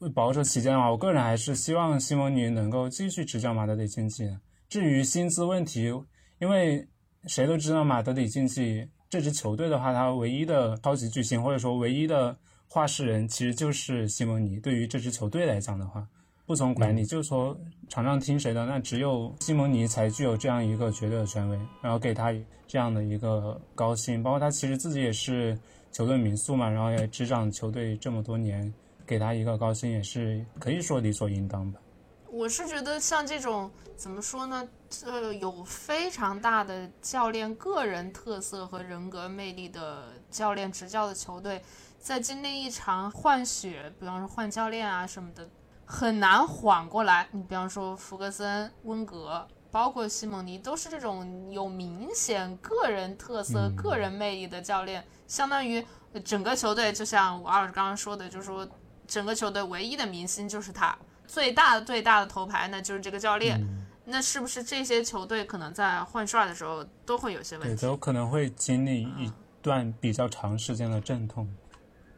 [0.00, 4.36] 为保守起见的话，我个人还是希望西蒙尼能够继续执教马德里竞技。
[4.68, 5.92] 至于薪资问题，
[6.38, 6.86] 因为
[7.26, 12.36] 谁都知道马德里竞技这支球队的话，它唯一的超级巨星或者说唯一的
[12.66, 14.58] 话事人其实就是西蒙尼。
[14.58, 16.06] 对于这支球队来讲的话。
[16.46, 17.56] 不从管理，就是说
[17.88, 22.34] 场上听谁的，那只有西蒙尼才具有这样一个绝对的权威，然后给他
[22.66, 25.56] 这样的一个高薪，包括他其实自己也是
[25.92, 28.74] 球队民宿嘛，然后也执掌球队这么多年，
[29.10, 31.80] 给他一个高薪也是可以说理所应当吧。
[32.30, 34.68] 我是觉得像这种怎么说呢，
[35.04, 41.60] 呃，有非常大的教练个人特色和人格魅力的教练执教的球队，
[41.98, 45.48] 在经历一场换血，比方说换教练啊什么的。
[45.84, 47.26] 很难缓过来。
[47.32, 55.04] 你比方说，福格森、温格，包括西蒙尼，都是这种有明显个人特色、个人魅力的教练。
[55.26, 55.84] 相当于
[56.24, 58.64] 整个球队，就像王老师刚刚说的，就是说
[59.10, 60.96] 整个球队唯一的明星就是他，
[61.26, 63.60] 最大的最大的头牌那就是这个教练。
[64.04, 67.74] 那是不是这些球队可能在换帅的时候都会有些问题？
[67.74, 71.48] 对都可能会经历一段比较长时间的阵痛。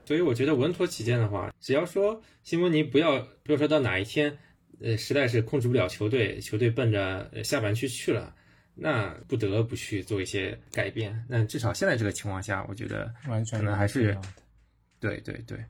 [0.07, 4.39] 所以我觉得稳妥起见的话，只要说西蒙尼不要，比如说到哪一天，
[4.81, 8.35] 呃，实在是控制不了球队，球队奔着下半区去了，
[8.75, 11.25] 那不得不去做一些改变。
[11.29, 14.17] 那至少现在这个情况下，我觉得完全可能还是，
[14.99, 15.63] 对对对。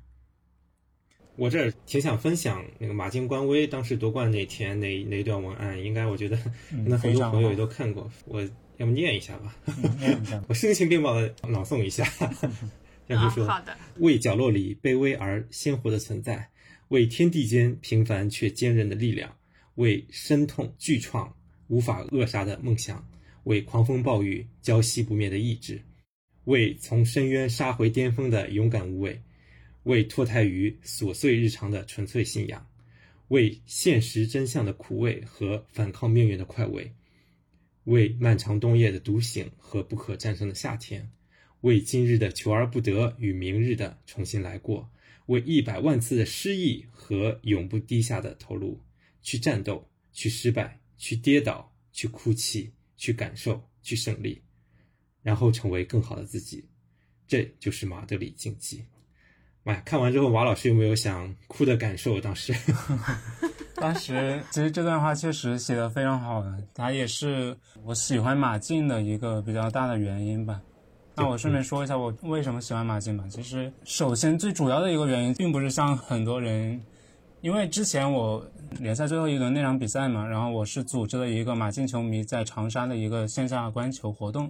[1.37, 9.57] 我这挺想分享那个马竞官微当时夺冠那天那那一段文案，应该我觉得可能很多朋友也都看过，我要么念一下吧，
[10.49, 12.07] 我声情并茂的朗诵一下。
[13.09, 13.63] 然后说
[13.99, 16.49] ：“为角落里卑微而鲜活的存在，
[16.89, 19.31] 为天地间平凡却坚韧的力量，
[19.75, 21.31] 为深痛巨创
[21.67, 23.05] 无法扼杀的梦想，
[23.43, 25.83] 为狂风暴雨浇熄不灭的意志，
[26.45, 29.21] 为从深渊杀回巅峰的勇敢无畏，
[29.85, 32.67] 为脱胎于琐碎日常的纯粹信仰，
[33.29, 36.93] 为现实真相的苦味和反抗命运的快慰，
[37.85, 41.11] 为漫长冬夜的独醒和不可战胜的夏天。”
[41.63, 44.91] 为今日的求而不得与明日的重新来过，
[45.27, 48.81] 为一百万次的失意和永不低下的投入，
[49.23, 54.43] 去战斗，去失败，去跌倒，去哭泣，去感受，去胜利，
[55.23, 56.65] 然后成为更好的自己，
[57.29, 58.85] 这就是马德里竞技。
[59.65, 62.21] 哎，看完之后，马老师有没有想哭的感受？
[62.21, 62.53] 当时
[63.77, 70.61] 当时其实这段话确实写的非常好，的，它也是我喜欢马竞的一个比较大的原因吧。
[71.15, 73.25] 那我顺便说一下，我为什么喜欢马竞吧。
[73.29, 76.81] 其实，首先最主要的一个原因，并不是像很多人，
[77.41, 78.45] 因为之前我
[78.81, 84.45] 联赛最后一轮那场比赛嘛，然后我是组织了一个马竞球迷在长沙的一个线下观球活动，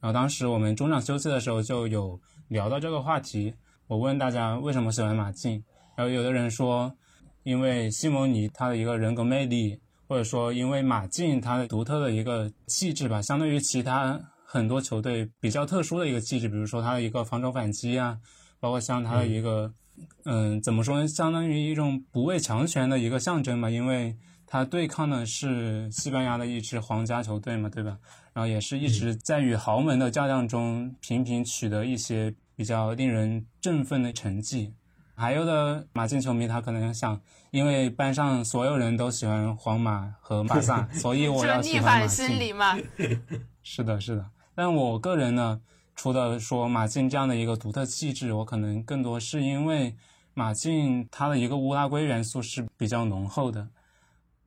[0.00, 3.54] 然后当时我们中场休息的时候就有聊到这个话题。
[3.86, 5.62] 我问大家为什么喜欢马竞，
[5.96, 6.94] 然后有的人说，
[7.42, 14.20] 因为西蒙尼他的一个人格魅力，或者说因为马竞他的独特的一个气质吧，相对于其他。
[14.46, 18.16] 很多球队比较特殊的一个气质，比如说他的一个防守反击啊，
[18.60, 19.74] 包括像他的一个，
[20.26, 24.16] 嗯，怎么说呢，相当于一种不畏强权的一个象征嘛，因为
[24.46, 27.98] 他对抗的是西班牙的一支皇家球队嘛，对吧？
[28.32, 34.74] 然后也是一直在与豪门的较量中频频取得一些比较令人振奋的成绩。
[35.16, 37.20] 还有的马竞球迷他可能想，
[37.52, 42.28] 因为班上所有人都喜欢皇马和巴萨， 所以我要喜欢马竞。
[42.28, 42.76] 心理嘛。
[43.62, 44.26] 是的，是的。
[44.56, 45.60] 但我个人呢，
[45.94, 49.94] 除了说马竞这样的一个独特气质，我可能更多是因为
[50.34, 53.68] 马竞它的一个乌拉圭元素是比较浓厚的。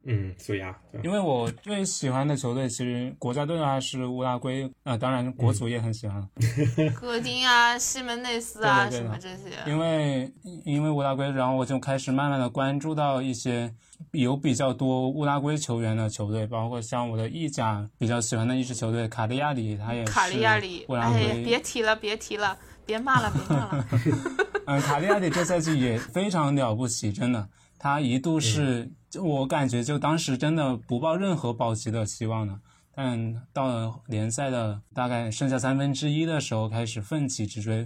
[0.09, 1.01] 嗯，苏亚，对。
[1.03, 6.25] 因为我最喜欢的球队其实国家队的话是乌拉圭，啊、当然国足也很喜欢，
[6.95, 10.31] 戈丁啊、西门内斯啊什么这些，因为
[10.63, 13.73] 因为乌拉圭，然后我就开始慢慢的关注到一些
[14.11, 21.43] 有比较多乌拉圭球员的球队，包括像我的意甲比较喜欢的一支球队卡利亚里，他也是卡利亚里，乌拉哎。
[21.43, 23.85] 别提了，别提了，别骂了，别骂了。
[24.67, 27.47] 嗯，卡利亚里这赛季也非常了不起，真的，
[27.87, 32.59] 他一度是，就我感觉就当时真的不抱任何保级的希望了，
[32.93, 37.77] 但到了联赛的大概剩下三分之一的时候，开始奋起直追，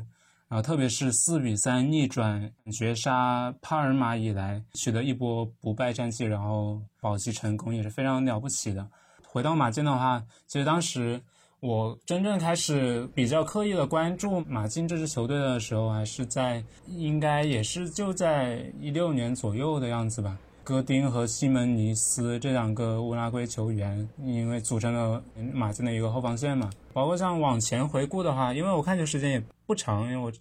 [0.47, 8.89] 然后特别是四比三逆转绝杀帕尔马以来，取得一波不败战绩，然后保级成功，也是非常了不起的。
[9.27, 11.21] 回到马竞的话，其实当时
[11.61, 20.35] 我真正开始比较刻意的关注马竞这支球队的时候，还是在应该也是就在一六年左右的样子吧。
[20.63, 26.67] 戈丁和西门尼斯这两个乌拉圭球员，因为组成了马竞的一个后防线嘛。
[26.93, 30.31] 包括像往前回顾的话，因为我看球时间也不长，因为我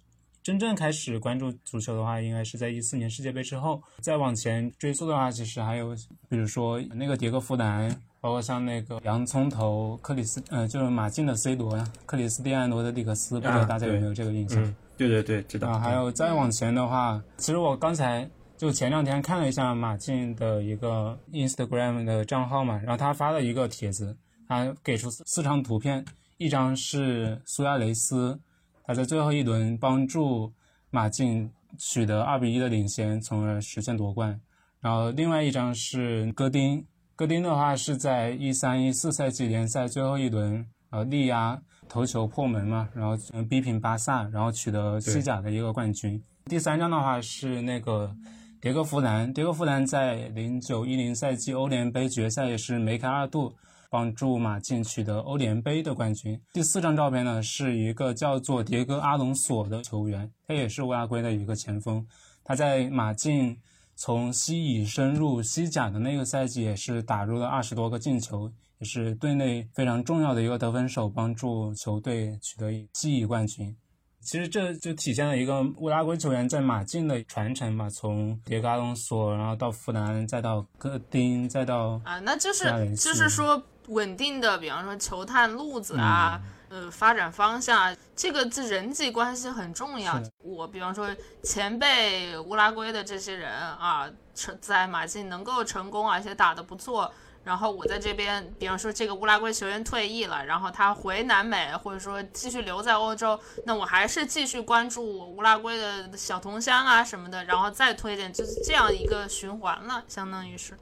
[0.41, 3.79] 真正开始关注足球的话，应该是在一四年世界杯之后。
[3.99, 5.95] 再往前追溯的话，其实还有
[6.27, 14.63] 比如说那个迭戈弗兰，包括像那个洋葱头克里斯，呃，就是马竞的 C 罗呀，克里斯蒂安罗德里格斯，不知道大家有没有这个印象？
[14.63, 15.71] 嗯，对对对，知道。
[15.71, 24.15] 啊，还有再往前的话，其实我刚才就前两天看了一下马竞的一个 Instagram 的账号嘛，然后他发了一个帖子，
[24.47, 26.05] 他给出四四张图片，
[26.37, 28.39] 一张是苏亚雷斯，
[28.85, 30.53] 他在最后一轮帮助
[30.91, 34.39] 马竞取得二比一的领先，从而实现夺冠。
[34.79, 36.85] 然后另外一张是戈丁，
[37.21, 46.19] 戈丁的话是在一三一四赛季联赛最后一轮，呃，力压头球破门嘛，然后嗯逼平巴萨，然后取得西甲的一个冠军。
[46.45, 48.11] 第三张的话是那个
[48.59, 53.53] 迭戈弗兰，迭戈弗兰在零九一零赛季欧联杯决赛也是梅开二度，
[53.91, 56.41] 帮助马竞取得欧联杯的冠军。
[56.51, 62.03] 第四张照片呢是一个叫做迭戈阿隆索的球员，他也是乌拉圭的一个前锋，
[62.43, 63.55] 他在马竞。
[64.03, 73.77] 从西乙升入西甲的那个赛季，也是打入了二十多个进球，也是队内非常重要的一个得分手，帮助球队取得西乙冠军。
[74.21, 90.17] 其实这就体现了一个乌拉圭球员在马竞的传承吧，从迭戈阿隆索，然后到弗兰，再到戈丁，再到啊，那就是就是说稳定的，比方说球探路子啊，呃，发展方向啊，这个这人际关系很重要。
[90.37, 97.11] 我比方说前辈乌拉圭的这些人啊，成在马竞能够成功，而且打得不错。
[97.43, 110.77] 然后我在这边，比方说这个乌拉圭球员退役了，然后他回南美，或者说继续留在欧洲，那我还是继续关注乌拉圭的小同乡啊什么的，然后再推荐，就是这样一个循环了，相当于是。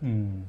[0.00, 0.46] 嗯，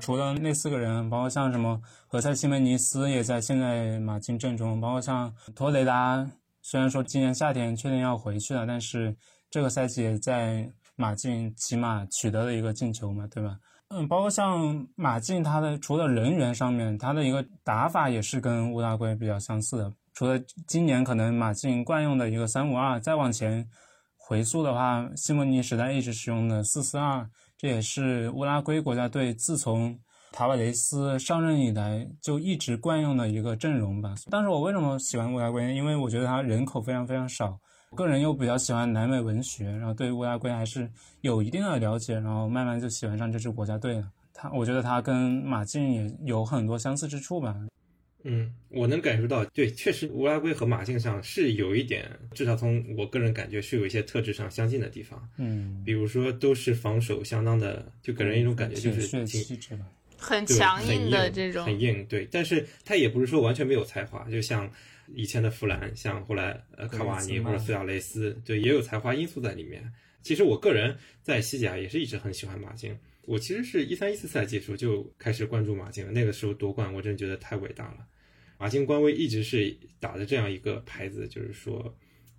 [0.00, 1.80] 除了那四个人，包括像什么
[2.14, 6.24] 何塞·西门尼斯也在现在马竞阵中，包括像托雷拉，
[6.62, 9.12] 虽然说今年夏天确定要回去了，但是
[9.50, 13.58] 这个赛季也在马竞起码取得了一个进球嘛，对吧？
[13.88, 19.92] 嗯，包括像马竞，他的除了人员上面，他的一个打法也是跟乌拉圭比较相似的。
[20.12, 23.68] 除了今年可能马竞惯用的一个三五二，再往前
[24.16, 29.98] 回溯的话，西蒙尼时代一直使用的四四二，这也是乌拉圭国家队自从
[30.34, 34.16] 塔瓦雷斯上任以来就一直惯用的一个阵容吧。
[34.28, 35.72] 但是我为什么喜欢乌拉圭？
[35.72, 37.56] 因为我觉得它人口非常非常少，
[37.94, 44.10] 个人又比较喜欢南美文学，然后对乌拉圭还是有一定的了解，然后慢慢就喜欢上这支国家队了。
[44.32, 47.54] 他，我觉得他跟马竞也有很多相似之处吧。
[48.24, 55.28] 嗯，我能感受到，对，确实乌拉圭和马竞上是有一点，至少从我个人感觉是有一些特质上相近的地方。
[55.36, 59.86] 嗯，比如说，都是防守相当的，就给人一种感觉就是挺气质吧。
[60.24, 62.26] 很强硬的这种，很硬，对。
[62.30, 64.70] 但是他也不是说完全没有才华，就像
[65.14, 69.92] 以前的弗兰，像后来呃卡瓦尼或者苏亚雷斯，对，也有才华因素在里面。
[70.22, 72.96] 其实我个人在西甲也是一直很喜欢马竞。
[73.26, 78.06] 我其实是一三一四赛季的时候就开始关注马竞了，那个时候夺冠，我真的觉得太伟大了。
[78.58, 81.94] 马竞官微一直是打的这样一个牌子，就是说，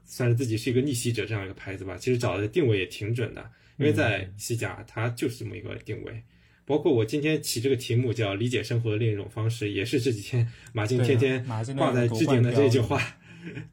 [0.06, 1.98] 算是自己是一个逆袭者这样一个牌子吧。
[1.98, 6.24] 其实找的定位也挺准的，因为在西甲它就是这么一个定位。
[6.66, 11.46] 包括我今天起这个题目叫“理解生活的另一种方式”，也是这几天马竞天天
[11.78, 13.02] 挂在置顶的这句话。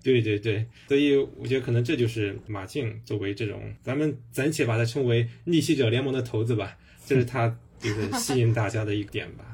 [0.03, 7.49] 对 对对，所以我觉得可能这就是马竞作为这种咱们暂且把它称为逆袭者联盟的头子吧，这是他
[7.81, 9.52] 就是吸引大家的一点吧。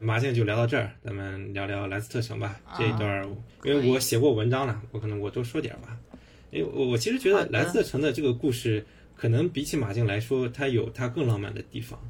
[0.00, 2.60] 麻将就聊到这儿，咱们聊聊莱斯特城吧。
[2.78, 3.26] 这一段儿，
[3.64, 5.98] 因为我写过文章了，我可能我多说点儿吧。
[6.50, 8.84] 因为我我其实觉得莱斯特城的这个故事，
[9.16, 12.00] 可能比起马竞来说，它有它更浪漫的地方。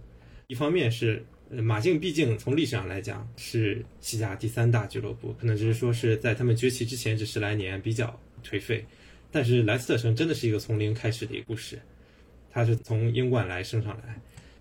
[0.47, 8.85] 一方面是呃马竞毕竟从历史上来讲是西甲第三大俱乐部，可能只是说是在他们崛起之前这十来年比较颓废，
[9.33, 11.79] 但是莱斯特城真的是一个从零开始的一个故事，
[12.51, 14.21] 它是从英冠来升上来，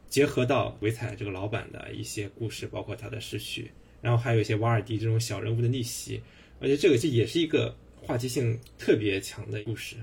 [0.09, 6.21] 结合到维采这个老板的一些故事，包括他的失去，然后还有一些瓦尔迪这种小人物的逆袭，
[6.59, 9.97] 而且这个这也是一个话题性特别强的故事。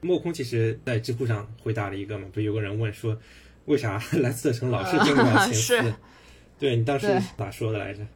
[0.00, 3.18] 莫空其实在知乎上回答了一个嘛，不是有个人问说，
[3.64, 5.76] 为啥莱斯特城老是争不了前 四？
[5.82, 5.94] 是
[6.58, 8.06] 对你当时咋说的来着？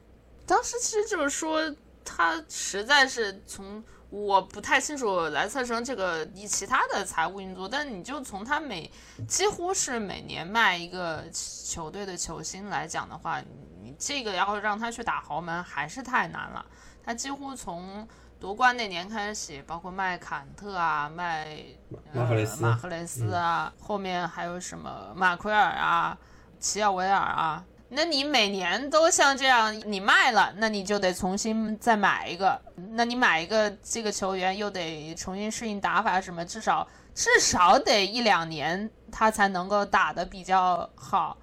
[0.47, 1.75] 当时其实就是说，
[2.05, 8.91] 他实在是从我不太清楚莱斯特城这个以其他的财务运作，但你就从他每
[9.29, 13.41] 几乎是每年卖一个球队的球星来讲的话，
[13.81, 16.67] 你这个要让他去打豪门还是太难了。
[17.05, 18.07] 他几乎从
[18.41, 21.59] 夺冠那年开始，包括卖坎特啊，卖
[22.13, 26.19] 马赫雷斯嗯呃、马赫雷斯啊，后面还有什么马奎尔啊、
[26.59, 27.65] 齐奥维尔啊。
[27.93, 32.61] 那你每年都像这样，你卖了，那你就得重新再买一个。
[32.93, 41.37] 那你买一个这个球员，又得重新适应打法什么，至少至少得一两年，他才能够打得比较好。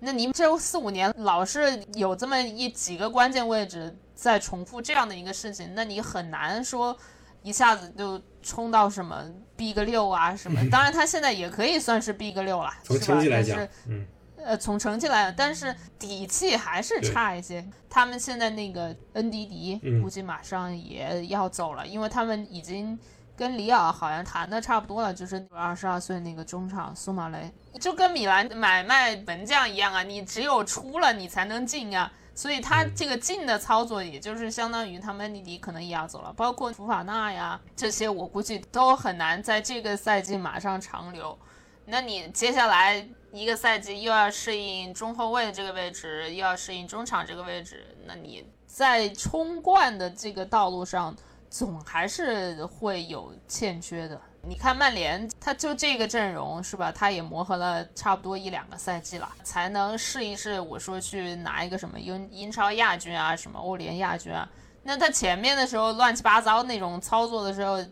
[0.00, 6.94] 那你这四五年老是有这么一几个关键位置在重复这样的一个事情，那你很难说
[7.42, 9.24] 一下子就冲到什么
[9.56, 10.60] Big 六啊什么。
[10.70, 14.06] 当然，他现在也可以算是 Big 六了，从成绩来讲嗯，
[14.44, 17.64] 呃，从成绩来讲，但是底气还是差一些。
[17.88, 22.98] 他们现在那个恩迪迪嗯估计马上也要走了，因为他们已经
[23.36, 32.12] 跟里尔好像谈的差不多了，就是二十二岁那个中场苏马雷，就跟米兰买卖门将一样啊，你只有出了你才能进啊。
[32.36, 41.38] 所以他这个进的操作，也就是相当于他们恩迪迪可能也要走了，包括福法纳呀这些，我估计都很难在这个赛季马上长留。
[41.86, 51.14] 那你接下来一个赛季又要适应中后卫这个位置，又要适应中场这个位置，那你在冲冠的这个道路上，
[51.50, 54.20] 总还是会有欠缺的。
[54.46, 56.92] 你看曼联，他就这个阵容是吧？
[56.92, 60.60] 他也磨合了差不多一两个赛季了，才能试一试。
[60.60, 64.48] 我说去拿一个什么英英超亚军啊，什么欧联亚军啊。
[64.82, 67.82] 那他前面的时候乱七八糟那种操作的时候，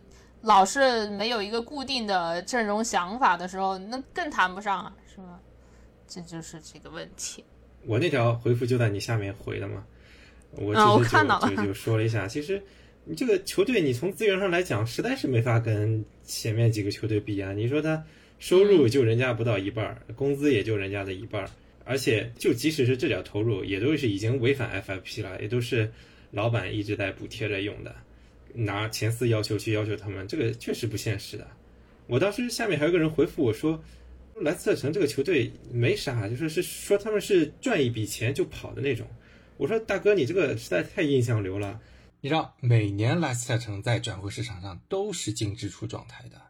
[0.41, 4.93] 老是没有一个固定的阵容想法的时候，那更谈不上啊，
[6.13, 7.43] 这就是这个问题。
[7.87, 9.83] 我那条回复就在你下面回的嘛，
[10.51, 12.61] 我啊我其实看到了就就就说了一下，其实
[13.03, 17.51] 你这个球队，你从资源上来讲，实在是没法跟前面几个球队比啊。
[17.51, 18.05] 你说他
[18.37, 21.49] 收入就人家不到一半儿，工资也就人家的一半儿，
[21.83, 25.91] 而且就即使是这点投入，也都是已经违反 FFP 了，也都是
[26.29, 27.95] 老板一直在补贴着用的，
[28.53, 31.47] 拿前四要求去要求他们，这个确实不现实的。
[32.05, 33.81] 我当时下面还有个人回复我说，
[34.41, 39.07] 莱斯特城这个球队没啥，就是是说他们是赚一笔钱就跑的那种。
[39.57, 41.79] 我说大哥，你这个实在太印象流了。
[42.21, 46.41] 你知道，每年莱斯特城在转会市场上都是净支出状态的。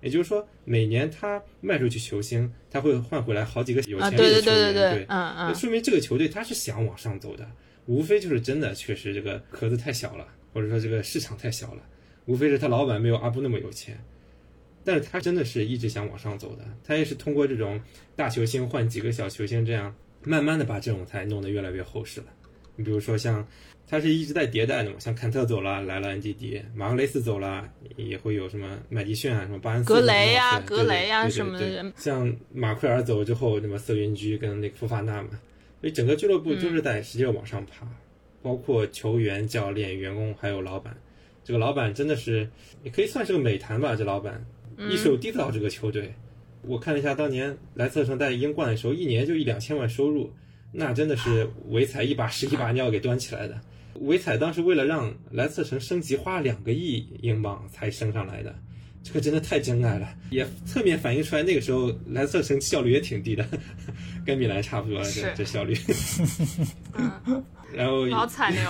[0.00, 4.72] 也就是说，每年他卖出去球星，他会换回来好几个有啊，潜力对对的球员。
[4.72, 7.50] 对对对，嗯嗯，那说明这个球队他是想往上走的，
[7.86, 11.82] 无非就是真的确实这个壳子太小了，或者说这个市场太小了，
[12.26, 13.98] 无非是他老板没有阿布那么有钱。
[14.86, 17.80] 但是他真的是一直想往上走的，他也是通过这种
[18.14, 22.26] 大球星换几个小球星，这样慢慢的把阵容才弄得越来越厚实了。
[22.76, 23.44] 你比如说像，
[23.88, 35.30] 他是一直在迭代的嘛，像坎特走了，来了 NDD，马赫雷斯走了，也会有什么麦迪逊啊，什么巴恩斯、格雷呀对格雷呀对对对什么像马奎尔走之后，那么瑟云居跟那个福法纳嘛，
[35.80, 37.86] 所以整个俱乐部嗯就是在使劲往上爬，
[38.42, 40.96] 包括球员、教练、员工还有老板。
[41.44, 42.50] 这个老板真的是，
[42.82, 43.94] 也可以算是个美谈吧。
[43.94, 44.46] 这老板嗯
[44.90, 46.14] 一手缔造这个球队。
[46.62, 50.32] 我看了一下当年莱斯特城在英冠的时候，一年就一两千万收入，
[50.72, 53.60] 那真的是维采一把屎一把尿给端起来的。
[54.00, 58.54] 维采当时为了让莱斯特城升级，花了两个亿英镑才升上来的，
[59.02, 63.46] 这个真的太真爱了，也侧面反映出来那个时候莱斯特城效率也挺低的，
[64.26, 65.74] 跟米兰差不多了，这这效率。
[66.94, 68.62] 嗯，然后好惨烈。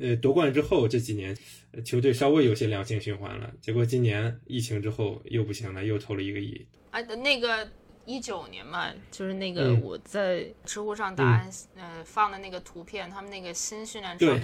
[0.00, 1.36] 呃，夺冠之后这几年，呃
[1.84, 3.50] 球队稍微有些良性循环了。
[3.60, 6.66] 结果今年疫情之后又不行了，又投了一个亿。
[6.90, 7.68] 啊，那个
[8.04, 14.40] 一九年嘛，就是那个嗯我在知乎上答案、呃放的那个图片，他们那个新训练场，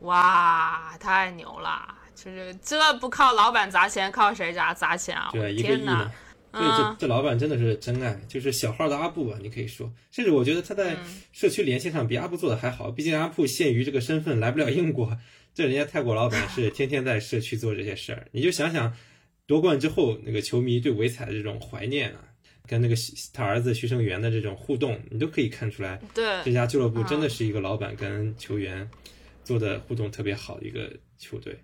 [0.00, 1.96] 哇，太牛了！
[2.14, 5.30] 就是这不靠老板砸钱，靠谁砸砸钱啊？
[5.32, 6.12] 我对，一个亿天哪呢！。
[6.52, 10.96] 所以这这老板真的是真爱，就是小号的阿布吧，你可以说，甚至我觉得他在
[11.32, 12.90] 社区联系上比阿布做的还好。
[12.90, 15.16] 毕竟阿布限于这个身份来不了英国，
[15.60, 18.26] 这人家泰国老板是天天在社区做这些事儿。
[18.32, 18.96] 你就想想
[19.44, 22.24] 夺冠之后那个球迷对维彩的这种怀念啊，
[22.66, 22.94] 跟那个
[23.34, 28.88] 他儿子徐胜元的这种互动，你都可以看出来，对这家俱乐部真的是一个老板跟球员
[29.44, 31.54] 做的互动特别好的一个球队。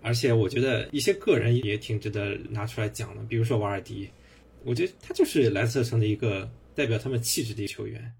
[0.00, 4.10] 而且我觉得一些个人也挺值得拿出来讲的，比如说瓦尔迪，
[4.64, 8.12] 我觉得他就是蓝色城的一个代表他们气质的球员。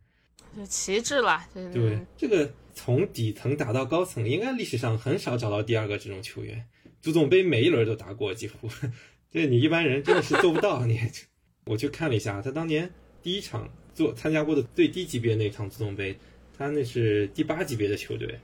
[0.54, 6.64] 就旗帜了，对这个从底层打到高层，应该历史上很少找到第二个这种球员。
[7.00, 8.68] 足总杯每一轮都打过，几乎，
[9.30, 10.86] 这你一般人真的是做不到。
[10.86, 11.00] 你，
[11.66, 12.90] 我去看了一下，他当年
[13.22, 16.16] 第一场做参加过的最低级别那场足总杯，
[16.56, 18.38] 他那是第八级别的球队。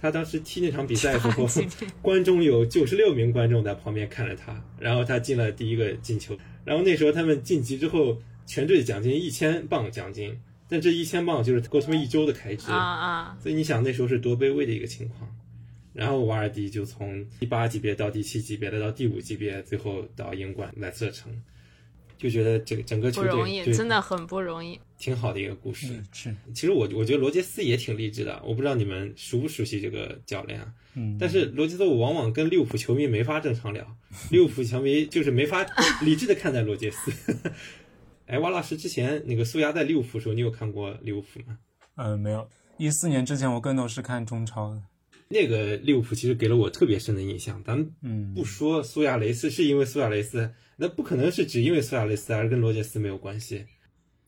[0.00, 1.46] 他当时踢那场比赛的时候，
[2.00, 6.38] 观众有九十六名观众在旁边看着他，然后他进了第一个进球。
[6.64, 10.40] 然后那时候他们晋级之后，全队奖金一千磅奖金，
[10.70, 13.38] 但这一千磅就是够他们一周的开支啊啊！
[13.42, 15.28] 所以你想那时候是多卑微的一个情况。
[15.92, 21.30] 然后瓦尔迪就从第八级别到第七级别，再到第五级别，最后到英冠莱斯特城。
[22.16, 26.00] 就觉得这个整个球队不容易，真的很不容易，挺好的一个故事。
[26.12, 28.38] 是，其实我我觉得罗杰斯也挺励志的。
[28.44, 30.70] 我不知道你们熟不熟悉这个教练啊？
[30.96, 33.96] 嗯，但是罗杰斯我往往跟利物浦球迷没法正常聊，
[34.30, 35.66] 利物浦球迷就是没法
[36.02, 37.10] 理智的看待罗杰斯。
[38.30, 41.58] 哎，王老师之前那个苏亚在利物浦时候，你有看过利物浦吗？
[41.96, 42.48] 呃，没有。
[42.76, 44.80] 一四年之前，我更多是看中超的。
[45.26, 47.60] 那个利物浦其实给了我特别深的印象。
[47.64, 53.66] 咱们不说苏亚雷斯，是因为苏亚雷斯，那不可能是只因为苏亚雷斯而跟罗杰斯没有关系。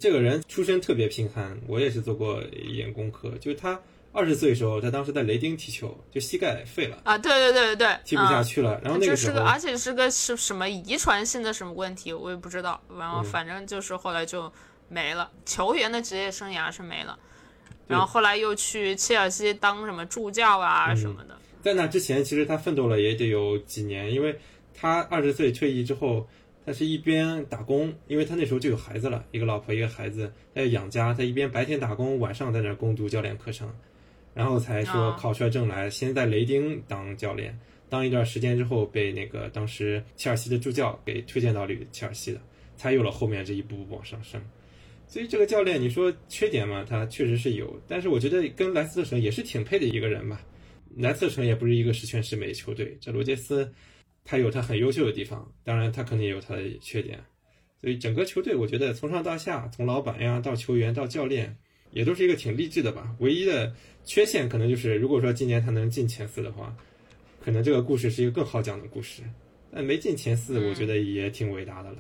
[0.01, 3.39] 这个人出身特别贫寒，我也是做过一点功课。
[3.39, 3.81] 就是他
[4.13, 8.79] 二十岁的时候，他当时在雷丁踢球，就膝盖废了啊，对对对对对，踢不下去了。
[8.85, 12.81] 然后那个时候，而且是个是什么遗传性的什么问题，我也不知道。
[12.99, 14.53] 然后反正就是后来就
[14.89, 17.19] 没了，球员的职业生涯是没了。
[17.89, 21.37] 然后后来又去切尔西当什么助教啊什么的。
[21.63, 24.39] 在那之前，其实他奋斗了也得有几年，因为
[24.75, 26.29] 他二十岁退役之后，
[26.67, 33.73] 他是一边打工，因为他那时候就有孩子了，一个老婆一个孩子，他要养家，他一边白天打工，晚上在那攻读教练课程，
[34.35, 37.59] 然后才说考出来证来，先在雷丁当教练，
[37.89, 42.41] 当一段时间之后，被那个当时切尔西的助教给推荐到了切尔西的，
[42.77, 44.41] 才有了后面这一步步往上升。
[45.07, 50.41] 所以这个教练，你说缺点嘛，他确实是有，但是我觉得跟莱斯特城也是挺配的一个人吧。
[50.97, 53.71] 莱斯特城也不是一个十全十美的球队，这罗杰斯
[54.25, 57.19] 他有他很优秀的地方，当然他肯定也有他的缺点。
[57.79, 61.57] 所以整个球队，我觉得从上到下，从老板呀到球员到教练，
[61.93, 63.15] 也都是一个挺励志的吧。
[63.21, 63.73] 唯一的
[64.05, 66.75] 缺陷可能就是，如果说今年他能进前四的话，
[67.45, 69.23] 可能这个故事是一个更好讲的故事。
[69.75, 71.99] 但没进前四，我觉得也挺伟大的了。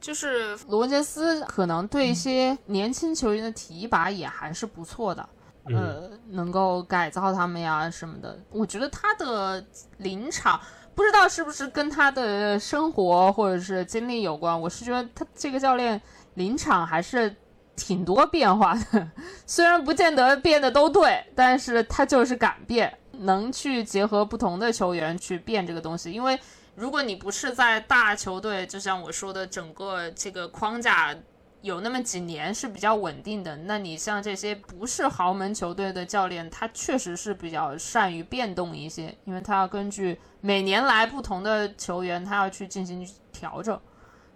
[0.00, 5.28] 就是罗杰斯可能对一些年轻球员的提拔也还是不错的，
[5.66, 8.36] 呃，能够改造他们呀什么的。
[8.50, 9.64] 我觉得他的
[9.98, 10.60] 临场
[10.94, 14.60] 不知道是不是跟他的生活或者是经历有关。
[14.60, 16.00] 我是觉得他这个教练
[16.34, 17.32] 临场还是
[17.76, 19.10] 挺多变化的，
[19.46, 26.38] 虽然不见得变得都对，但是他就是敢变，能去结合不同的球员去变这个东西，因为。
[26.74, 31.14] 如果你不是在大球队，就像我说的，整个这个框架
[31.60, 43.78] 有那么几年是比较稳定的，那你像这些不是豪门球队的教练，他确实是比较善于变动一些，因为他要根据每年来不同的球员，他要去进行调整，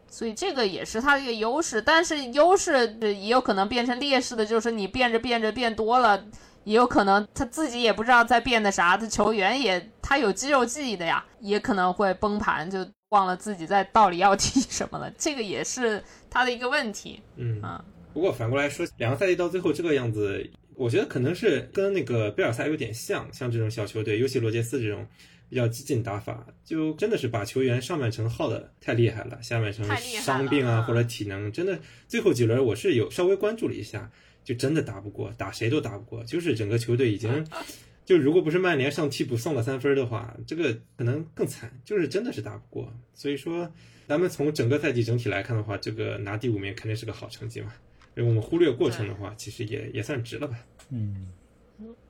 [0.09, 1.81] 所以这个也是他的一个优势。
[1.81, 6.25] 但是优势也有可能变成劣势的，就是你变着变着变多了。
[6.65, 17.23] 也有可能他自己也不知道在变的啥，他球员也他有肌肉记忆的呀，也可能会崩盘，就忘了自己在到底要踢 什么了，这个也是他的一个问题。
[17.37, 20.45] 嗯啊，不过反过来说，两个赛季到最后这个样子，
[20.75, 25.07] 我觉得可能是跟那个贝尔萨有点像，像这种小球队，尤其罗杰斯这种
[25.49, 31.79] 比较激进打法，就真的是把球员上半程耗的太厉害了，下半程伤病啊或者体能，真的
[32.09, 34.11] 最后几轮我是有稍微关注了一下。
[34.47, 36.23] 就真的打不过，打谁都打不过。
[36.23, 37.45] 就是整个球队已经，
[38.07, 41.81] 就如果不是曼联上替补送了三分的话，这个可能更惨。
[41.85, 42.95] 就是真的是打不过。
[43.13, 43.69] 所以说，
[44.07, 47.73] 咱们从整个赛季整体来看的话，这个拿第五名肯定是个好成绩嘛。
[48.15, 50.57] 如果我们忽略过程的话，其实也也算值了吧。
[50.91, 51.27] 嗯，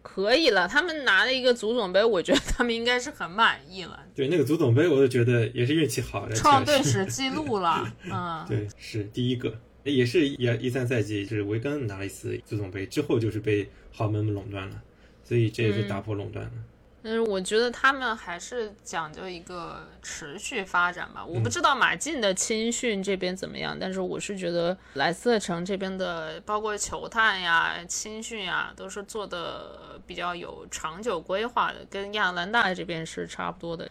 [0.02, 0.68] 可以了。
[0.68, 3.98] 他们拿了一个足总杯，我觉得他们应该是很满意了。
[4.14, 7.92] 对，那个足总杯，我就觉得也是运气好，创队史记录了。
[8.04, 9.58] 嗯， 对，是第一个。
[9.84, 14.82] 也是一一三赛季，就是维根拿了一次足总杯之后，就是被豪门垄断了，
[15.22, 16.50] 所以这也是打破垄断了。
[16.52, 16.64] 嗯，
[17.20, 21.24] 我觉得他们还是讲究一个持续发展吧。
[21.24, 33.88] 我不知道马竞的青训这边怎么样，但是我是觉得莱斯特城这边的，包括球探呀、青训呀，都是做的比较有长久规划的，跟亚特兰大这边是差不多的。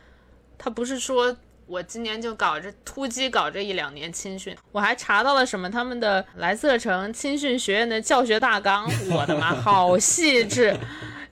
[0.57, 1.35] 他不是说
[1.67, 10.77] 我今年就搞这突击搞这一两年青训，我还查到了什么他们的莱斯特城青训学院的教学大纲，我的妈，好细致！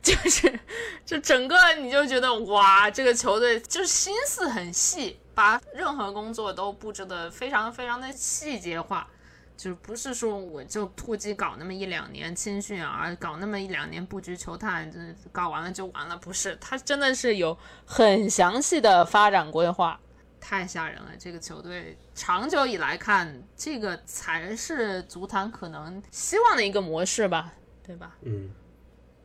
[0.04, 0.60] 就是，
[1.06, 9.08] 就整个你就觉得哇，这个球队就是心思很细，把任何工作都布置的非常非常的细节化，
[9.56, 15.00] 就是不是说我就突击搞那么一两年青训啊，搞那么一两年布局球探，这
[15.32, 19.98] 搞完了就完了，不是，他真的是有很详细的发展规划，
[20.42, 21.12] 太吓人了。
[21.18, 27.54] 这个球队长久以来看，这个才是足坛可能希望的一个模式吧，
[27.88, 28.18] 对吧？
[28.24, 28.50] 嗯。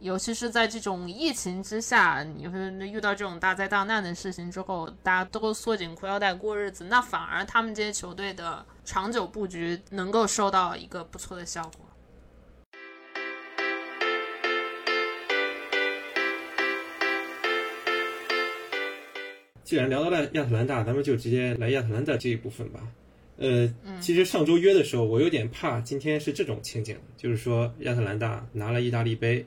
[0.01, 11.84] 尤其是在这种疫情之下，你会遇到这种大灾大难的事情之后，大家都缩紧裤腰带过日子，那反而他们这些球队的长久布局能够收到一个不错的效果。
[19.64, 22.80] 既然聊到了亚特兰大，咱们就直接来亚特兰大这一部分吧。
[23.36, 23.68] 呃，
[24.01, 29.44] 其实上周约的时候，我有点怕今天是这种情景，就是说亚特兰大拿了意大利杯。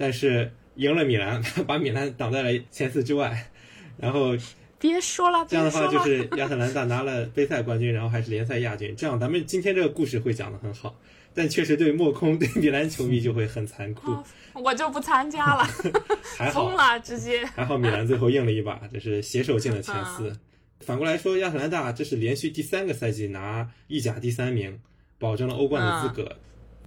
[0.00, 3.50] 但是赢了米兰， 把米兰挡在了前四之外，
[3.98, 4.34] 然后
[4.78, 10.96] 别说了，这样的话就是 亚特兰大拿了杯赛冠军，然后还是联赛亚军，这样咱们今天这个故事会讲得很好，
[11.34, 14.16] 但确实对莫空对米兰球迷就会很残酷，
[14.54, 15.68] 我就不参加了，
[16.38, 20.34] 还好了直接，还好米兰最后硬了一把，这是携手进了前四。
[20.80, 24.80] 反过来说，亚特兰大这是连续第三个赛季拿意甲第三名，
[25.18, 26.38] 保证了欧冠的资格。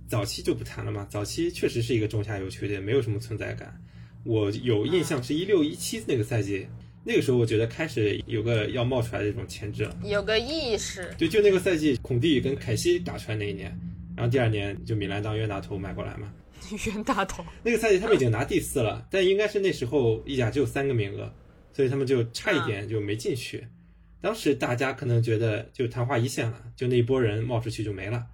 [0.08, 3.80] 早期就不谈了嘛，早期确实是一个中下游球队，没有什么存在感。
[4.24, 6.68] 我有印象是一六一七那个赛季，
[7.04, 11.14] 那个时候我觉得开始有个要冒出来的这种潜质了，有个意识。
[11.18, 13.78] 对，就那个赛季，孔蒂跟凯西打出来那一年，
[14.16, 16.32] 然后第二年就米兰当冤大头买过来嘛。
[16.88, 17.43] 冤大头。
[17.64, 21.34] 那个赛季他们已经拿第四了，但应该是那时候意甲只有三个名额，
[21.74, 23.68] 所以他们就差一点就没进去。
[24.22, 28.26] 当时大家可能觉得就昙花一现了，就那一波人冒出去就没了，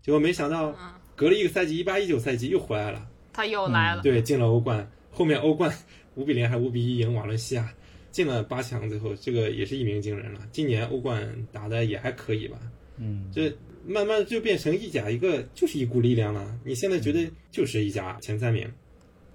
[0.00, 0.74] 结果没想到。
[1.16, 5.72] 隔了一个赛季，一八一九赛季又回来了，他又来了，对，进了欧冠，后面欧冠
[6.16, 7.72] 五比零还五比一赢瓦伦西亚，
[8.10, 10.40] 进了八强，最后这个也是一鸣惊人了。
[10.52, 12.58] 今年欧冠打的也还可以吧？
[12.96, 13.52] 嗯，这
[13.86, 16.58] 慢慢就变成意甲一个就是一股力量了。
[16.64, 18.68] 你现在觉得就是意甲前三名，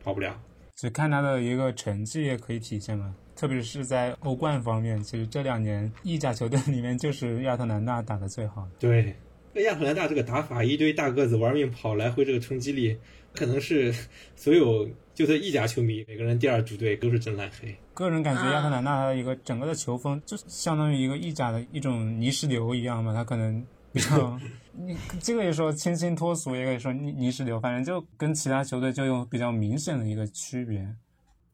[0.04, 0.40] 跑不了。
[0.76, 8.72] 只看他的一个成绩也可以体现嘛，特别是在欧冠方面，其实这两年意甲球队里面就是亚特兰大打的最好的。
[8.80, 9.14] 对。
[9.56, 12.98] 亚特兰大这个打法，一堆大个子玩命跑，来回这个冲击力，
[13.34, 13.94] 可能是
[14.36, 17.76] 所有就算意甲球迷每个人第二主队都是真蓝黑。
[17.94, 24.40] 个人感觉亚特兰大的一个整个的球风，就相当于一个意甲的一种泥石流一样嘛，他可能比较，
[24.78, 30.88] 你这个也说清新脱俗，也可以说泥泥石流，反正就跟其他球队就有比较明显的一个区别。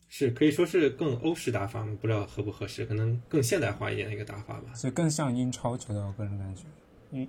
[0.08, 4.74] 是可以说是更欧式打法不知道合不合适，可能更现代化一点的一个打法吧。
[4.76, 6.64] 所以更像英超球队，我个人感觉。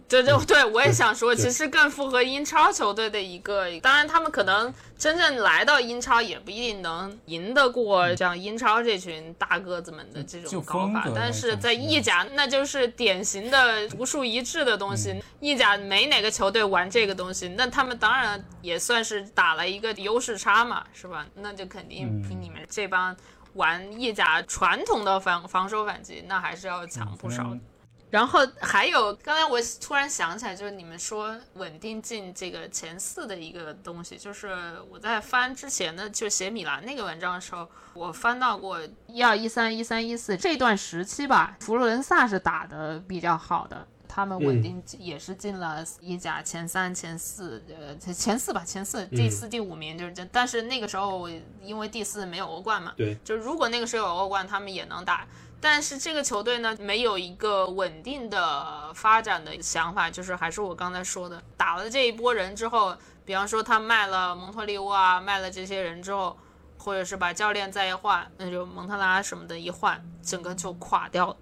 [0.08, 3.66] 对对对，我也想说，其实更符合英超球队的一个。
[3.80, 11.08] 当然，他们可能真正来到英超，也不一定能赢得过像英超这群大个子们的这种搞法。
[11.14, 15.22] 但是在意甲，那就是典型的独树一帜的东西。
[15.40, 21.26] 意甲没哪个球队玩这个东西，那他们当然也算是打了一个优势差嘛，是吧？
[21.34, 23.14] 那就肯定比你们这帮
[23.54, 27.56] 玩意甲传统的防防守反击，那还是要强不少。
[28.08, 34.56] 然后还有，刚才我突然想起来，就是你们说稳定进这个前四的一个东西，就是
[34.88, 38.78] 我在翻之前的就写米兰那个文章的时候，我翻到过
[39.08, 50.24] 一二一三一三一四这段时期吧，佛罗伦萨是打的比较好的，他们稳定也是进了意甲前三、前四，呃，前四吧，前四，第四、第五名就是这。
[50.26, 51.28] 但是那个时候
[51.60, 55.26] 因为第四没有欧冠嘛，对，就如果那个时候有欧冠，他们也能打。
[55.60, 66.36] 但是这个球队呢，没有一个稳定的发展的想法，就是还是我刚才说的，打了这一波人之后，比方说他卖了蒙特利沃啊，卖了这些人之后，
[66.78, 71.36] 或者是把教练再一换，那就蒙特拉什么的一换，整个就垮掉了。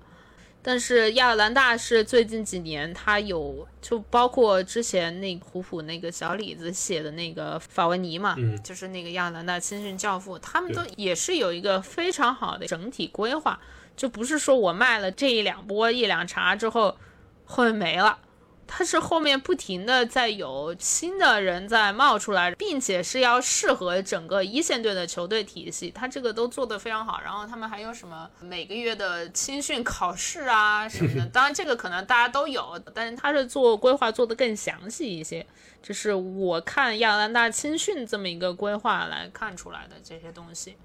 [0.63, 13.61] 但是亚特兰大是最近几年，他有就包括之前那虎扑那个小李子写的那个法维尼嘛，就是那个亚特兰大青训教父，他们都也是有一个非常好的整体规划。
[13.97, 16.97] 就不是说我卖了这一两波一两茬之后，
[17.45, 18.19] 后面没了，
[18.67, 27.21] 它是后面不停的在有新的人在冒出来，并且是要适合整个一线队的球队体系，它这个都做得非常好。
[27.23, 35.47] 然后他们还有什么每个月的青训考试啊什么的， 当然这个可能大家都有，但是他是做规划做得更详细一些。
[35.83, 40.77] 这是我看亚特兰大青训这么一个规划来看出来的这些东西，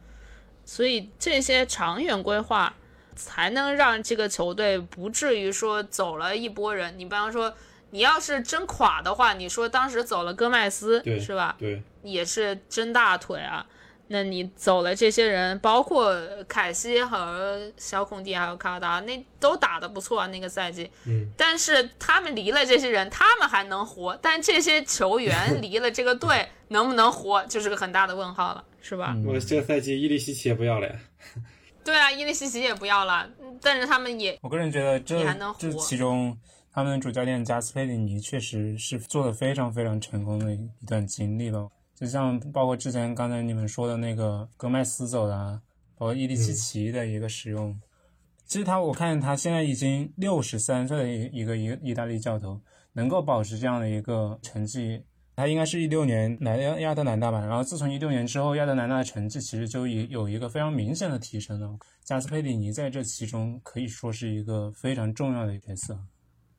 [0.65, 2.73] 所以这些长远规划
[3.19, 6.97] 才能让这个球队不至于说走了一波人。
[6.97, 7.53] 你比方说。
[7.91, 11.55] 你要是真垮的话，你说当时走了戈麦斯，是吧？
[11.57, 13.65] 对，也是真大腿啊。
[14.09, 16.15] 那你走了这些人，包括
[16.47, 20.91] 凯西和小孔蒂还有卡达，那都打得不错啊，那个赛季。
[21.07, 21.31] 嗯。
[21.35, 29.15] 但是他们离了这些人，他们还能活，但这些球员 离了这个队，能不能活，就是个很大的问号了，是吧？
[29.25, 30.93] 我这个赛季伊利西奇也不要了呀。
[31.83, 33.29] 对啊，伊利西奇也不要了，
[33.61, 36.37] 但是他们也，我个人觉得这还能这其中。
[36.71, 45.59] 他们的主教练加斯佩里尼确实是做的非常非常成功的一段经历了，就像包括之前刚才你们说的那个戈麦斯走的，
[45.97, 47.77] 包括伊利西奇的一个使用，
[48.45, 52.61] 其实他我看他现在已经六十三岁的一一个一意大利教头，
[52.93, 55.03] 能够保持这样的一个成绩，
[55.39, 65.97] 他应该是一六年来亚亚特兰大吧，然后自从一六年之后，亚特兰大的成绩其实就有有一个非常明显的提升了，加斯佩里尼在这其中可以说是一个非常重要的角色。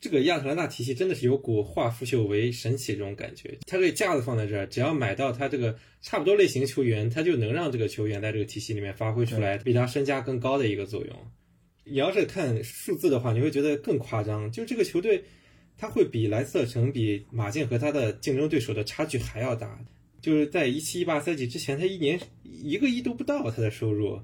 [0.01, 3.59] 这个亚特兰大体系真的是有股化腐朽为神奇这种感觉。
[3.67, 11.15] 他这个架子放在这儿，只要买到他这个差不多类型球员，他就能让这个球员在这个体系里面发挥出来比他身价更高的一个作用。
[11.85, 14.51] 你要是看数字的话，你会觉得更夸张。
[14.51, 15.23] 就这个球队，
[15.81, 19.79] 他会比莱斯特城、比马竞和他的竞争对手的差距还要大。
[20.21, 24.21] 就是在一七一八赛季之前，他一年一个亿都不到他的收入。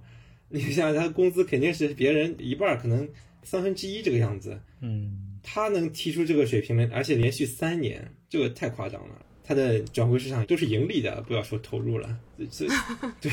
[0.50, 3.08] 你想，他工资肯定是别人一半，可能
[3.42, 4.60] 三分之一这个样子。
[4.82, 5.38] 嗯。
[5.42, 9.24] 他能踢出这个水平呢，而且连续三年，这个太夸张了。
[9.42, 12.18] 他的转会市场都是盈利的，不要说投入了。
[12.50, 12.66] 这，
[13.22, 13.30] 对，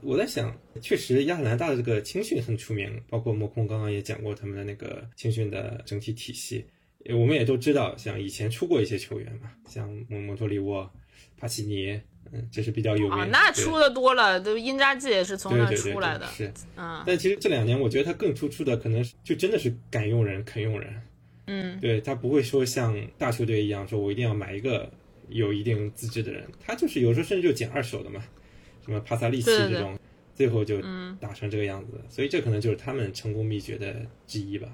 [0.00, 6.64] 我在想，确实亚特兰大的这个青训很出名，包括莫空刚刚也讲过他们的那个青训的整体体系。
[7.08, 10.88] 我们也都知道，像以前出过一些球员嘛，像蒙蒙托利沃、
[11.38, 13.18] 帕奇尼，嗯，这是比较有名。
[13.18, 16.26] 啊，那出的多了，都因扎吉也是从那出来的。
[16.26, 17.02] 是，嗯。
[17.06, 21.02] 但其实这两年，我觉得他更突出的，可能就真的是敢用人、肯用人。
[21.46, 24.88] 嗯，对他不会说像大球队一样说，我一定要买一个
[25.28, 28.22] 有一定资质的人，他就是有时候甚至就捡二手的嘛，
[28.84, 29.98] 什么帕萨利奇这种，
[30.34, 30.80] 最后就
[31.18, 33.96] 打成这个样子，所以这可能就是他们成功秘诀的
[34.28, 34.68] 之一吧。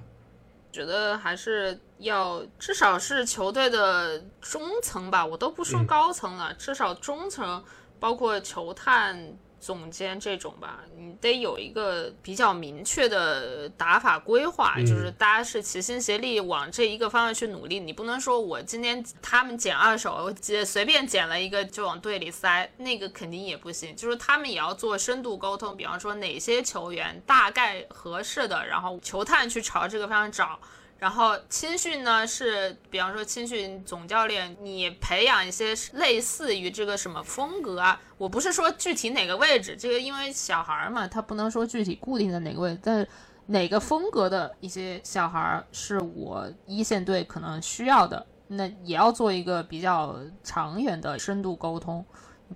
[0.77, 7.65] 觉得还是要至少是球队的中层吧，我都不说高层了，至少中层
[7.99, 9.39] 包括球探。
[9.67, 17.81] 总监这种吧，你得有一个比较明确的打法规划，就是大家是齐心协力往这一个方向去努力。
[17.81, 23.97] 你不能说我今天他们捡二手，捡随便捡了一个就往队里塞，那个肯定也不行。
[23.97, 30.61] 就是他们也要做深度沟通，比方说哪些球员大概合适的，然后球探去朝这个方向找。
[30.99, 38.01] 然后青训呢是，比方说青训总教练，你培养一些类似于这个什么风格啊？
[38.17, 43.07] 我不是说具体哪个位置，这个因为小孩嘛，他不能说具体固定的哪个位置，但
[43.47, 52.05] 哪个风格的一些小孩是我一线队可能需要的，那也要做一个比较长远的深度沟通，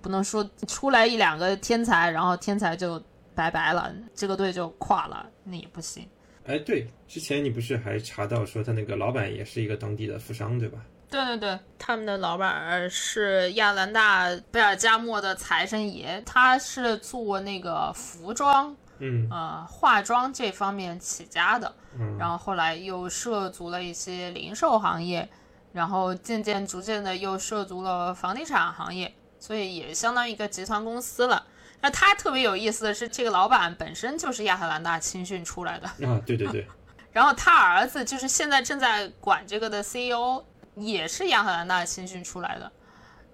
[0.01, 3.01] 不能说出来一两个天才，然后天才就
[3.35, 6.09] 拜拜了，这个队就垮了，那也不行。
[6.45, 10.79] 哎，对，之前你不是还查到说他那个老板也是一个当地的富商，对吧？
[11.09, 25.27] 对对对，他们的老板是亚兰大贝尔加莫的财神爷，他是做那个服装，嗯，呃，化妆这方面起家的，嗯，然后后来又涉足了一些零售行业，
[25.73, 31.45] 然后渐渐逐渐的又涉足了房地产行业，所以也相当于一个集团公司了。
[31.81, 36.65] 那他特别有意思的是，这个老板本身就是亚特兰大青训出来的啊，对对对。
[37.11, 40.43] 然后他儿子就是现在正在管这个的 CEO，
[40.75, 42.71] 也是亚特兰大青训出来的，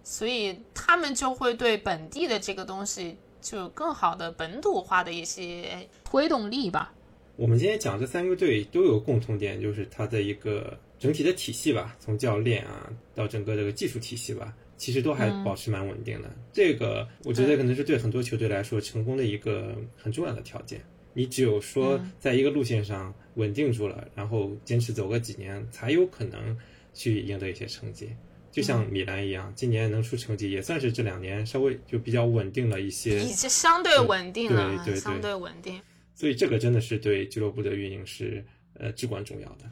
[0.03, 6.91] 所以他们就会对本地的这个东西就有更好的本土化的一些推动力吧。
[7.35, 14.51] 我们今天讲这三个队都有共同点，就是它的一个整体的体系吧，从教练啊到整个这个技术体系吧。
[14.77, 20.79] 其实都还保持蛮稳定的，这个我觉得可能是对很多球队来说成功的一个很重要的条件。
[21.13, 26.55] 你只有说在一个路线上稳定住了，然后坚持走个几年，才有可能
[26.93, 28.11] 去赢得一些成绩。
[28.51, 35.81] 就像米兰一样，今年能出成绩，也算是这两年稍微就比较稳定了一些，已经相对稳定了，对对对，相对稳定。
[36.13, 39.65] 所以这个真的是对俱乐部的运营是呃至关重要的。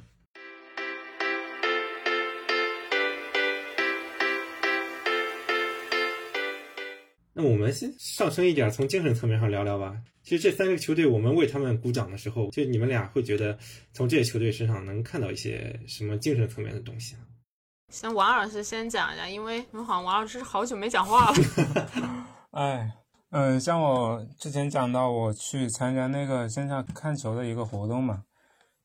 [7.38, 9.94] 那我们先上升一点，从精神层面上聊聊吧。
[10.24, 13.58] 其实这三个球队，我们为他们鼓掌的时候，就你们俩会觉得
[13.92, 17.20] 从这些球队身上能看到一些什么精神层面的东西啊？
[17.90, 21.36] 先王老师先讲一下，因为我好像王老师好久没讲话了。
[22.52, 22.90] 哎，
[23.32, 28.24] 嗯，像我之前讲到，我去参加那个线下看球的一个活动嘛，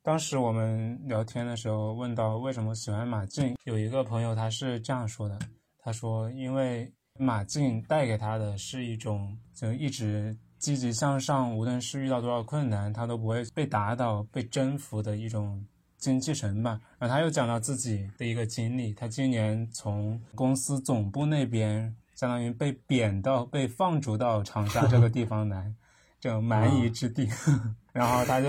[0.02, 5.38] 当时我们聊天的时候问到为什么喜欢马竞，有一个朋友他是这样说的，
[5.78, 10.36] 他说因为马竞带给他的是一种就一直。
[10.60, 15.64] 积极向上，无论是遇到多少困难，他都不会被打倒、被征服的一种
[15.96, 16.78] 精气神吧。
[16.98, 25.72] 然后他又讲到自己的一个经历，他今年从公司总部那边，相当于被贬到、被放逐到长沙这个地方来，
[26.20, 27.26] 这种蛮夷之地。
[27.94, 28.48] 然后他就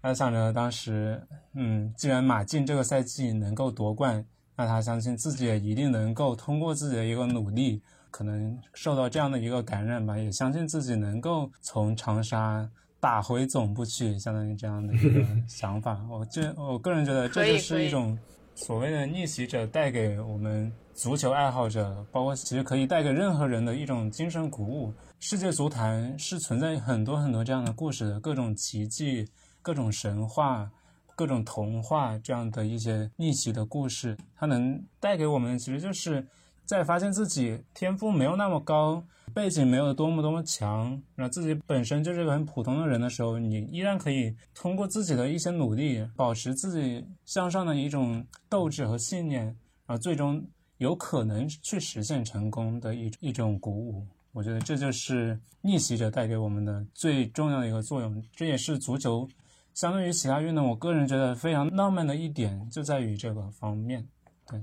[0.00, 4.24] 他想着，当时，嗯，既然马竞这个赛季能够夺冠，
[4.56, 7.82] 那他相信自己也一定能够通过自己的一个努力。
[8.12, 12.68] 可能受到这样的一个感染吧，也相信自己能够从长沙
[13.00, 15.98] 打回总部去，相当于这样的一个 想法。
[16.10, 18.16] 我这我个人觉得，这就是一种
[18.54, 24.92] 所谓的逆袭者带给我们足球爱好者，包括其实可以带给任何人的一种精神鼓舞。
[25.18, 29.26] 世界足坛是存在很多很多这样的故事的，各种奇迹、
[29.62, 30.70] 各种神话、
[31.16, 36.24] 各种童话这样的一些逆袭的故事，它能带给我们，其实就是。
[36.64, 39.02] 在发现自己天赋没有那么高，
[39.34, 49.54] 背景没有多么多么强，那自己本身就是个很普通的人的时候，你依然可以通过自己的一些努力，保持自己向上的一种斗志和信念，
[49.86, 50.42] 啊，最终
[50.78, 54.06] 有可能去实现成功的一一种鼓舞。
[54.32, 58.22] 我觉得这就是逆袭者带给我们的最重要的一个作用。
[58.34, 59.28] 这也是足球
[59.74, 64.06] 相对于其他运动，我个人觉得非常浪漫的一点，就在于这个方面。
[64.46, 64.62] 对。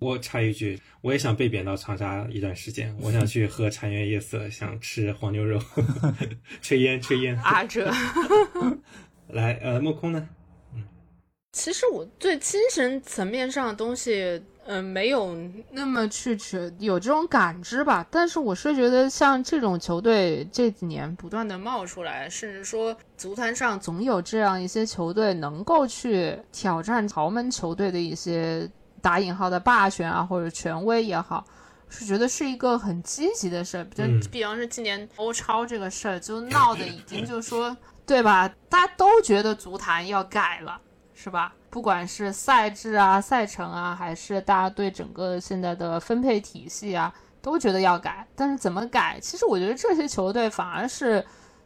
[0.00, 2.96] 我插一句，我也想被贬到长沙一段时间。
[3.02, 5.60] 我想去喝茶颜悦色，想吃黄牛肉，
[6.62, 7.38] 吹烟吹烟。
[7.42, 7.92] 阿哲，
[9.28, 10.26] 来，呃，莫空呢？
[10.74, 10.82] 嗯，
[11.52, 15.36] 其实我对精神层面上的东西，嗯，没有
[15.70, 18.06] 那么去去有这种感知吧。
[18.10, 28.66] 但是我是觉得，像这种球队这几年不断的冒出来，甚至说足坛上总有这样一些球队能够去挑战豪门球队的一些。
[29.00, 31.44] 打引号的霸权啊，或者权威也好，
[31.88, 33.84] 是觉得是一个很积极的事儿。
[33.94, 37.76] 就比方说今年欧超这个事儿，就闹得已经就说，
[38.06, 38.48] 对吧？
[38.68, 40.80] 大家都觉得足坛要改了，
[41.14, 41.54] 是吧？
[41.70, 48.26] 不管是赛制啊、赛程啊，还是大家对整个现在的分配体系啊，都觉得要改。
[48.34, 49.18] 但是怎么改？
[49.20, 51.24] 其实我觉得这些球队反而是。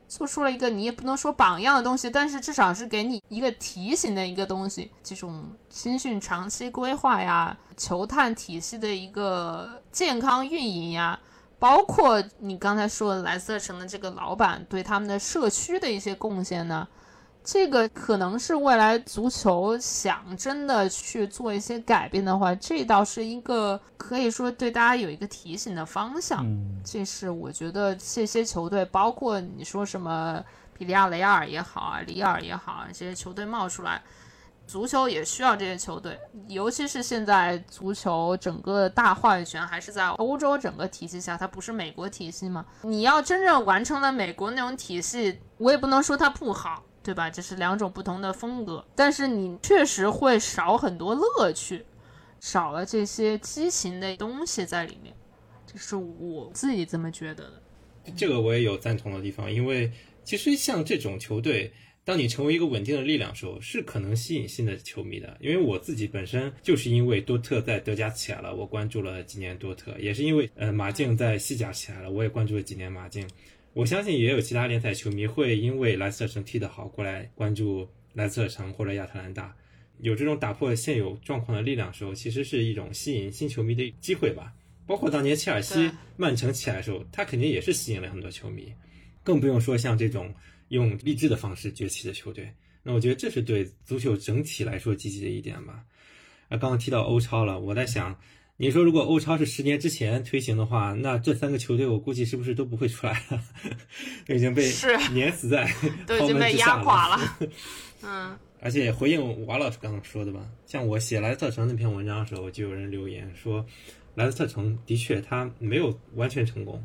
[0.09, 4.91] 做出了一个你也不能说榜样的东西，但是至少是给你一个提醒的一个东西。
[5.03, 11.19] 这种新训长期规划呀，球探体系的一个健康运营呀，
[11.59, 16.87] 包括你刚才说的莱斯特城的这个老板对他们的社区的一些贡献呢。
[17.45, 26.43] 这个可能是未来足球想真的去做一些改变的话，这倒是一个可以说对大家有一个提醒的方向。
[26.83, 30.43] 这是我觉得这些球队，包括你说什么
[30.73, 34.03] 比利亚雷亚尔也好啊，里尔也好啊，这些球队冒出来，
[34.67, 36.19] 足球也需要这些球队。
[36.49, 42.65] 尤其是现在足球整个大话语权还是在欧洲整个体系下，它不是美国体系嘛？
[42.85, 46.83] 你要真正完成了美国那种体系，我也不能说它不好。
[47.05, 47.29] 对吧？
[47.29, 51.85] 这是两种不同的风格，但是你确实会少很多乐趣，
[52.41, 55.15] 少了这些激情的东西在里面，
[55.67, 57.63] 这是我自己这么觉得的。
[58.17, 59.93] 这个我也有赞同的地方，因为
[60.25, 61.71] 其实像这种球队，
[62.07, 65.37] 当你成为一个稳定的力量时候，是可能吸引新的球迷的。
[65.41, 73.29] 因为我自己本身就是因为多特在德甲起来了，我关注了几年多特，也是因为呃马竞在西甲起来了，我也关注了几年马竞。
[73.75, 79.53] 我相信也有其他联赛球迷会因为莱斯特城踢得好过来关注莱斯特城或者亚特兰大，
[79.99, 84.55] 有这种打破现有状况的力量时候，其实是一种吸引新球迷的机会吧。
[84.87, 88.73] 包括当年切尔西、曼城起来的时候，他肯定也是吸引了很多球迷，
[89.25, 90.33] 更不用说像这种
[90.69, 92.49] 用励志的方式崛起的球队。
[92.85, 95.85] 那我觉得这是对足球整体来说积极的一点吧。
[96.49, 98.17] 啊，刚刚提到欧超了，我在想。
[98.57, 103.43] 你说，如果欧超是十年之前推行的话，那这三个球队我估计是不是都不会出来了？
[104.33, 104.71] 已经被
[105.13, 105.69] 碾死在
[106.07, 107.39] 都已经被压垮了。
[108.03, 108.39] 嗯。
[108.61, 113.67] 而且回应瓦老师刚刚说的吧，像我写莱斯特城那篇文章的时候，就有人留言说，
[114.15, 116.83] 莱斯特城的确他没有完全成功，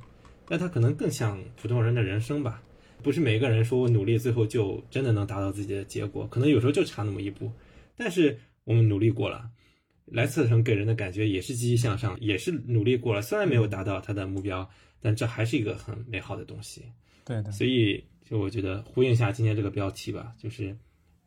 [0.48, 2.62] 但他可能更像普通人的人生吧。
[3.04, 7.50] 不是每个人说我努力最后就真的能达到自己的结果，可能有时候就差那么一步。
[7.96, 9.50] 但是我们努力过了。
[10.12, 14.68] 莱斯特城给人的感觉也是积极向上，也是努力过了，虽然没有达到他的目标，
[15.02, 16.84] 但这还是一个很美好的东西。
[17.24, 20.76] 对的，所以就我觉得呼应一下今天这个标题吧，就是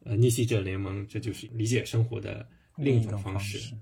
[0.05, 3.75] 呃逆袭者联盟，这就是理解生活的另一种方式。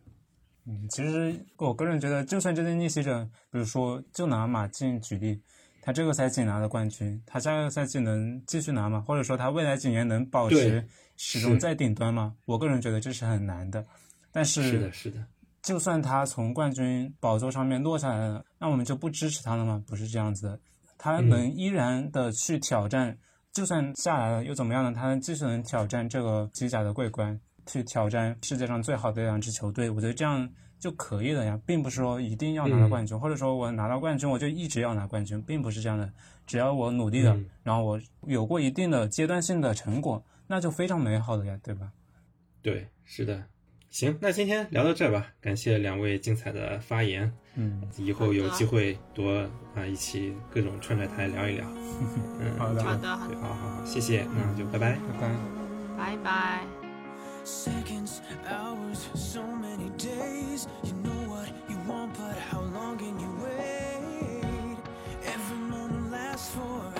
[0.66, 5.40] 嗯，其实我个人觉得，就算这些逆袭者，比如说就拿马竞举例，
[5.80, 9.02] 他这个赛季拿了冠军，他下个赛季能继续拿吗？
[9.08, 10.86] 或者说他未来几年能保持
[11.16, 12.36] 始终在顶端吗？
[12.44, 13.84] 我个人觉得这是很难的。
[14.32, 15.24] 但是是的，是的，
[15.62, 19.82] 就算他从冠军宝座上面落下来了，那我们就不支持他了吗？
[19.86, 20.60] 不是这样子的，
[20.96, 23.18] 他能依然的去挑战，
[23.52, 24.92] 就算下来了又怎么样呢？
[24.92, 27.38] 他能继续能挑战这个机甲的桂冠。
[27.66, 30.50] 去挑战世界上最好的两支球队，我觉得这样
[30.80, 36.10] 就可以了呀，并不是说一定要拿到冠军，或者说我拿到冠军我就一直要拿冠军，并不是这样的。
[36.46, 41.92] 只要我努力了，然后我有过一定的阶段性的成果，那就非常美好的呀，对吧？
[42.60, 43.44] 对，是的。
[43.90, 47.30] 行，那今天聊到这吧，感谢两位精彩的发言。
[47.56, 49.32] 嗯，以后有机会多
[49.74, 51.66] 啊一起各种串串台聊一聊。
[52.38, 55.30] 嗯，好的，好的，好好好，谢谢，那就拜拜，拜拜，
[55.98, 56.62] 拜拜。
[57.44, 60.68] Seconds, hours, so many days.
[60.84, 64.76] You know what you want, but how long can you wait?
[65.26, 66.99] Every moment lasts forever.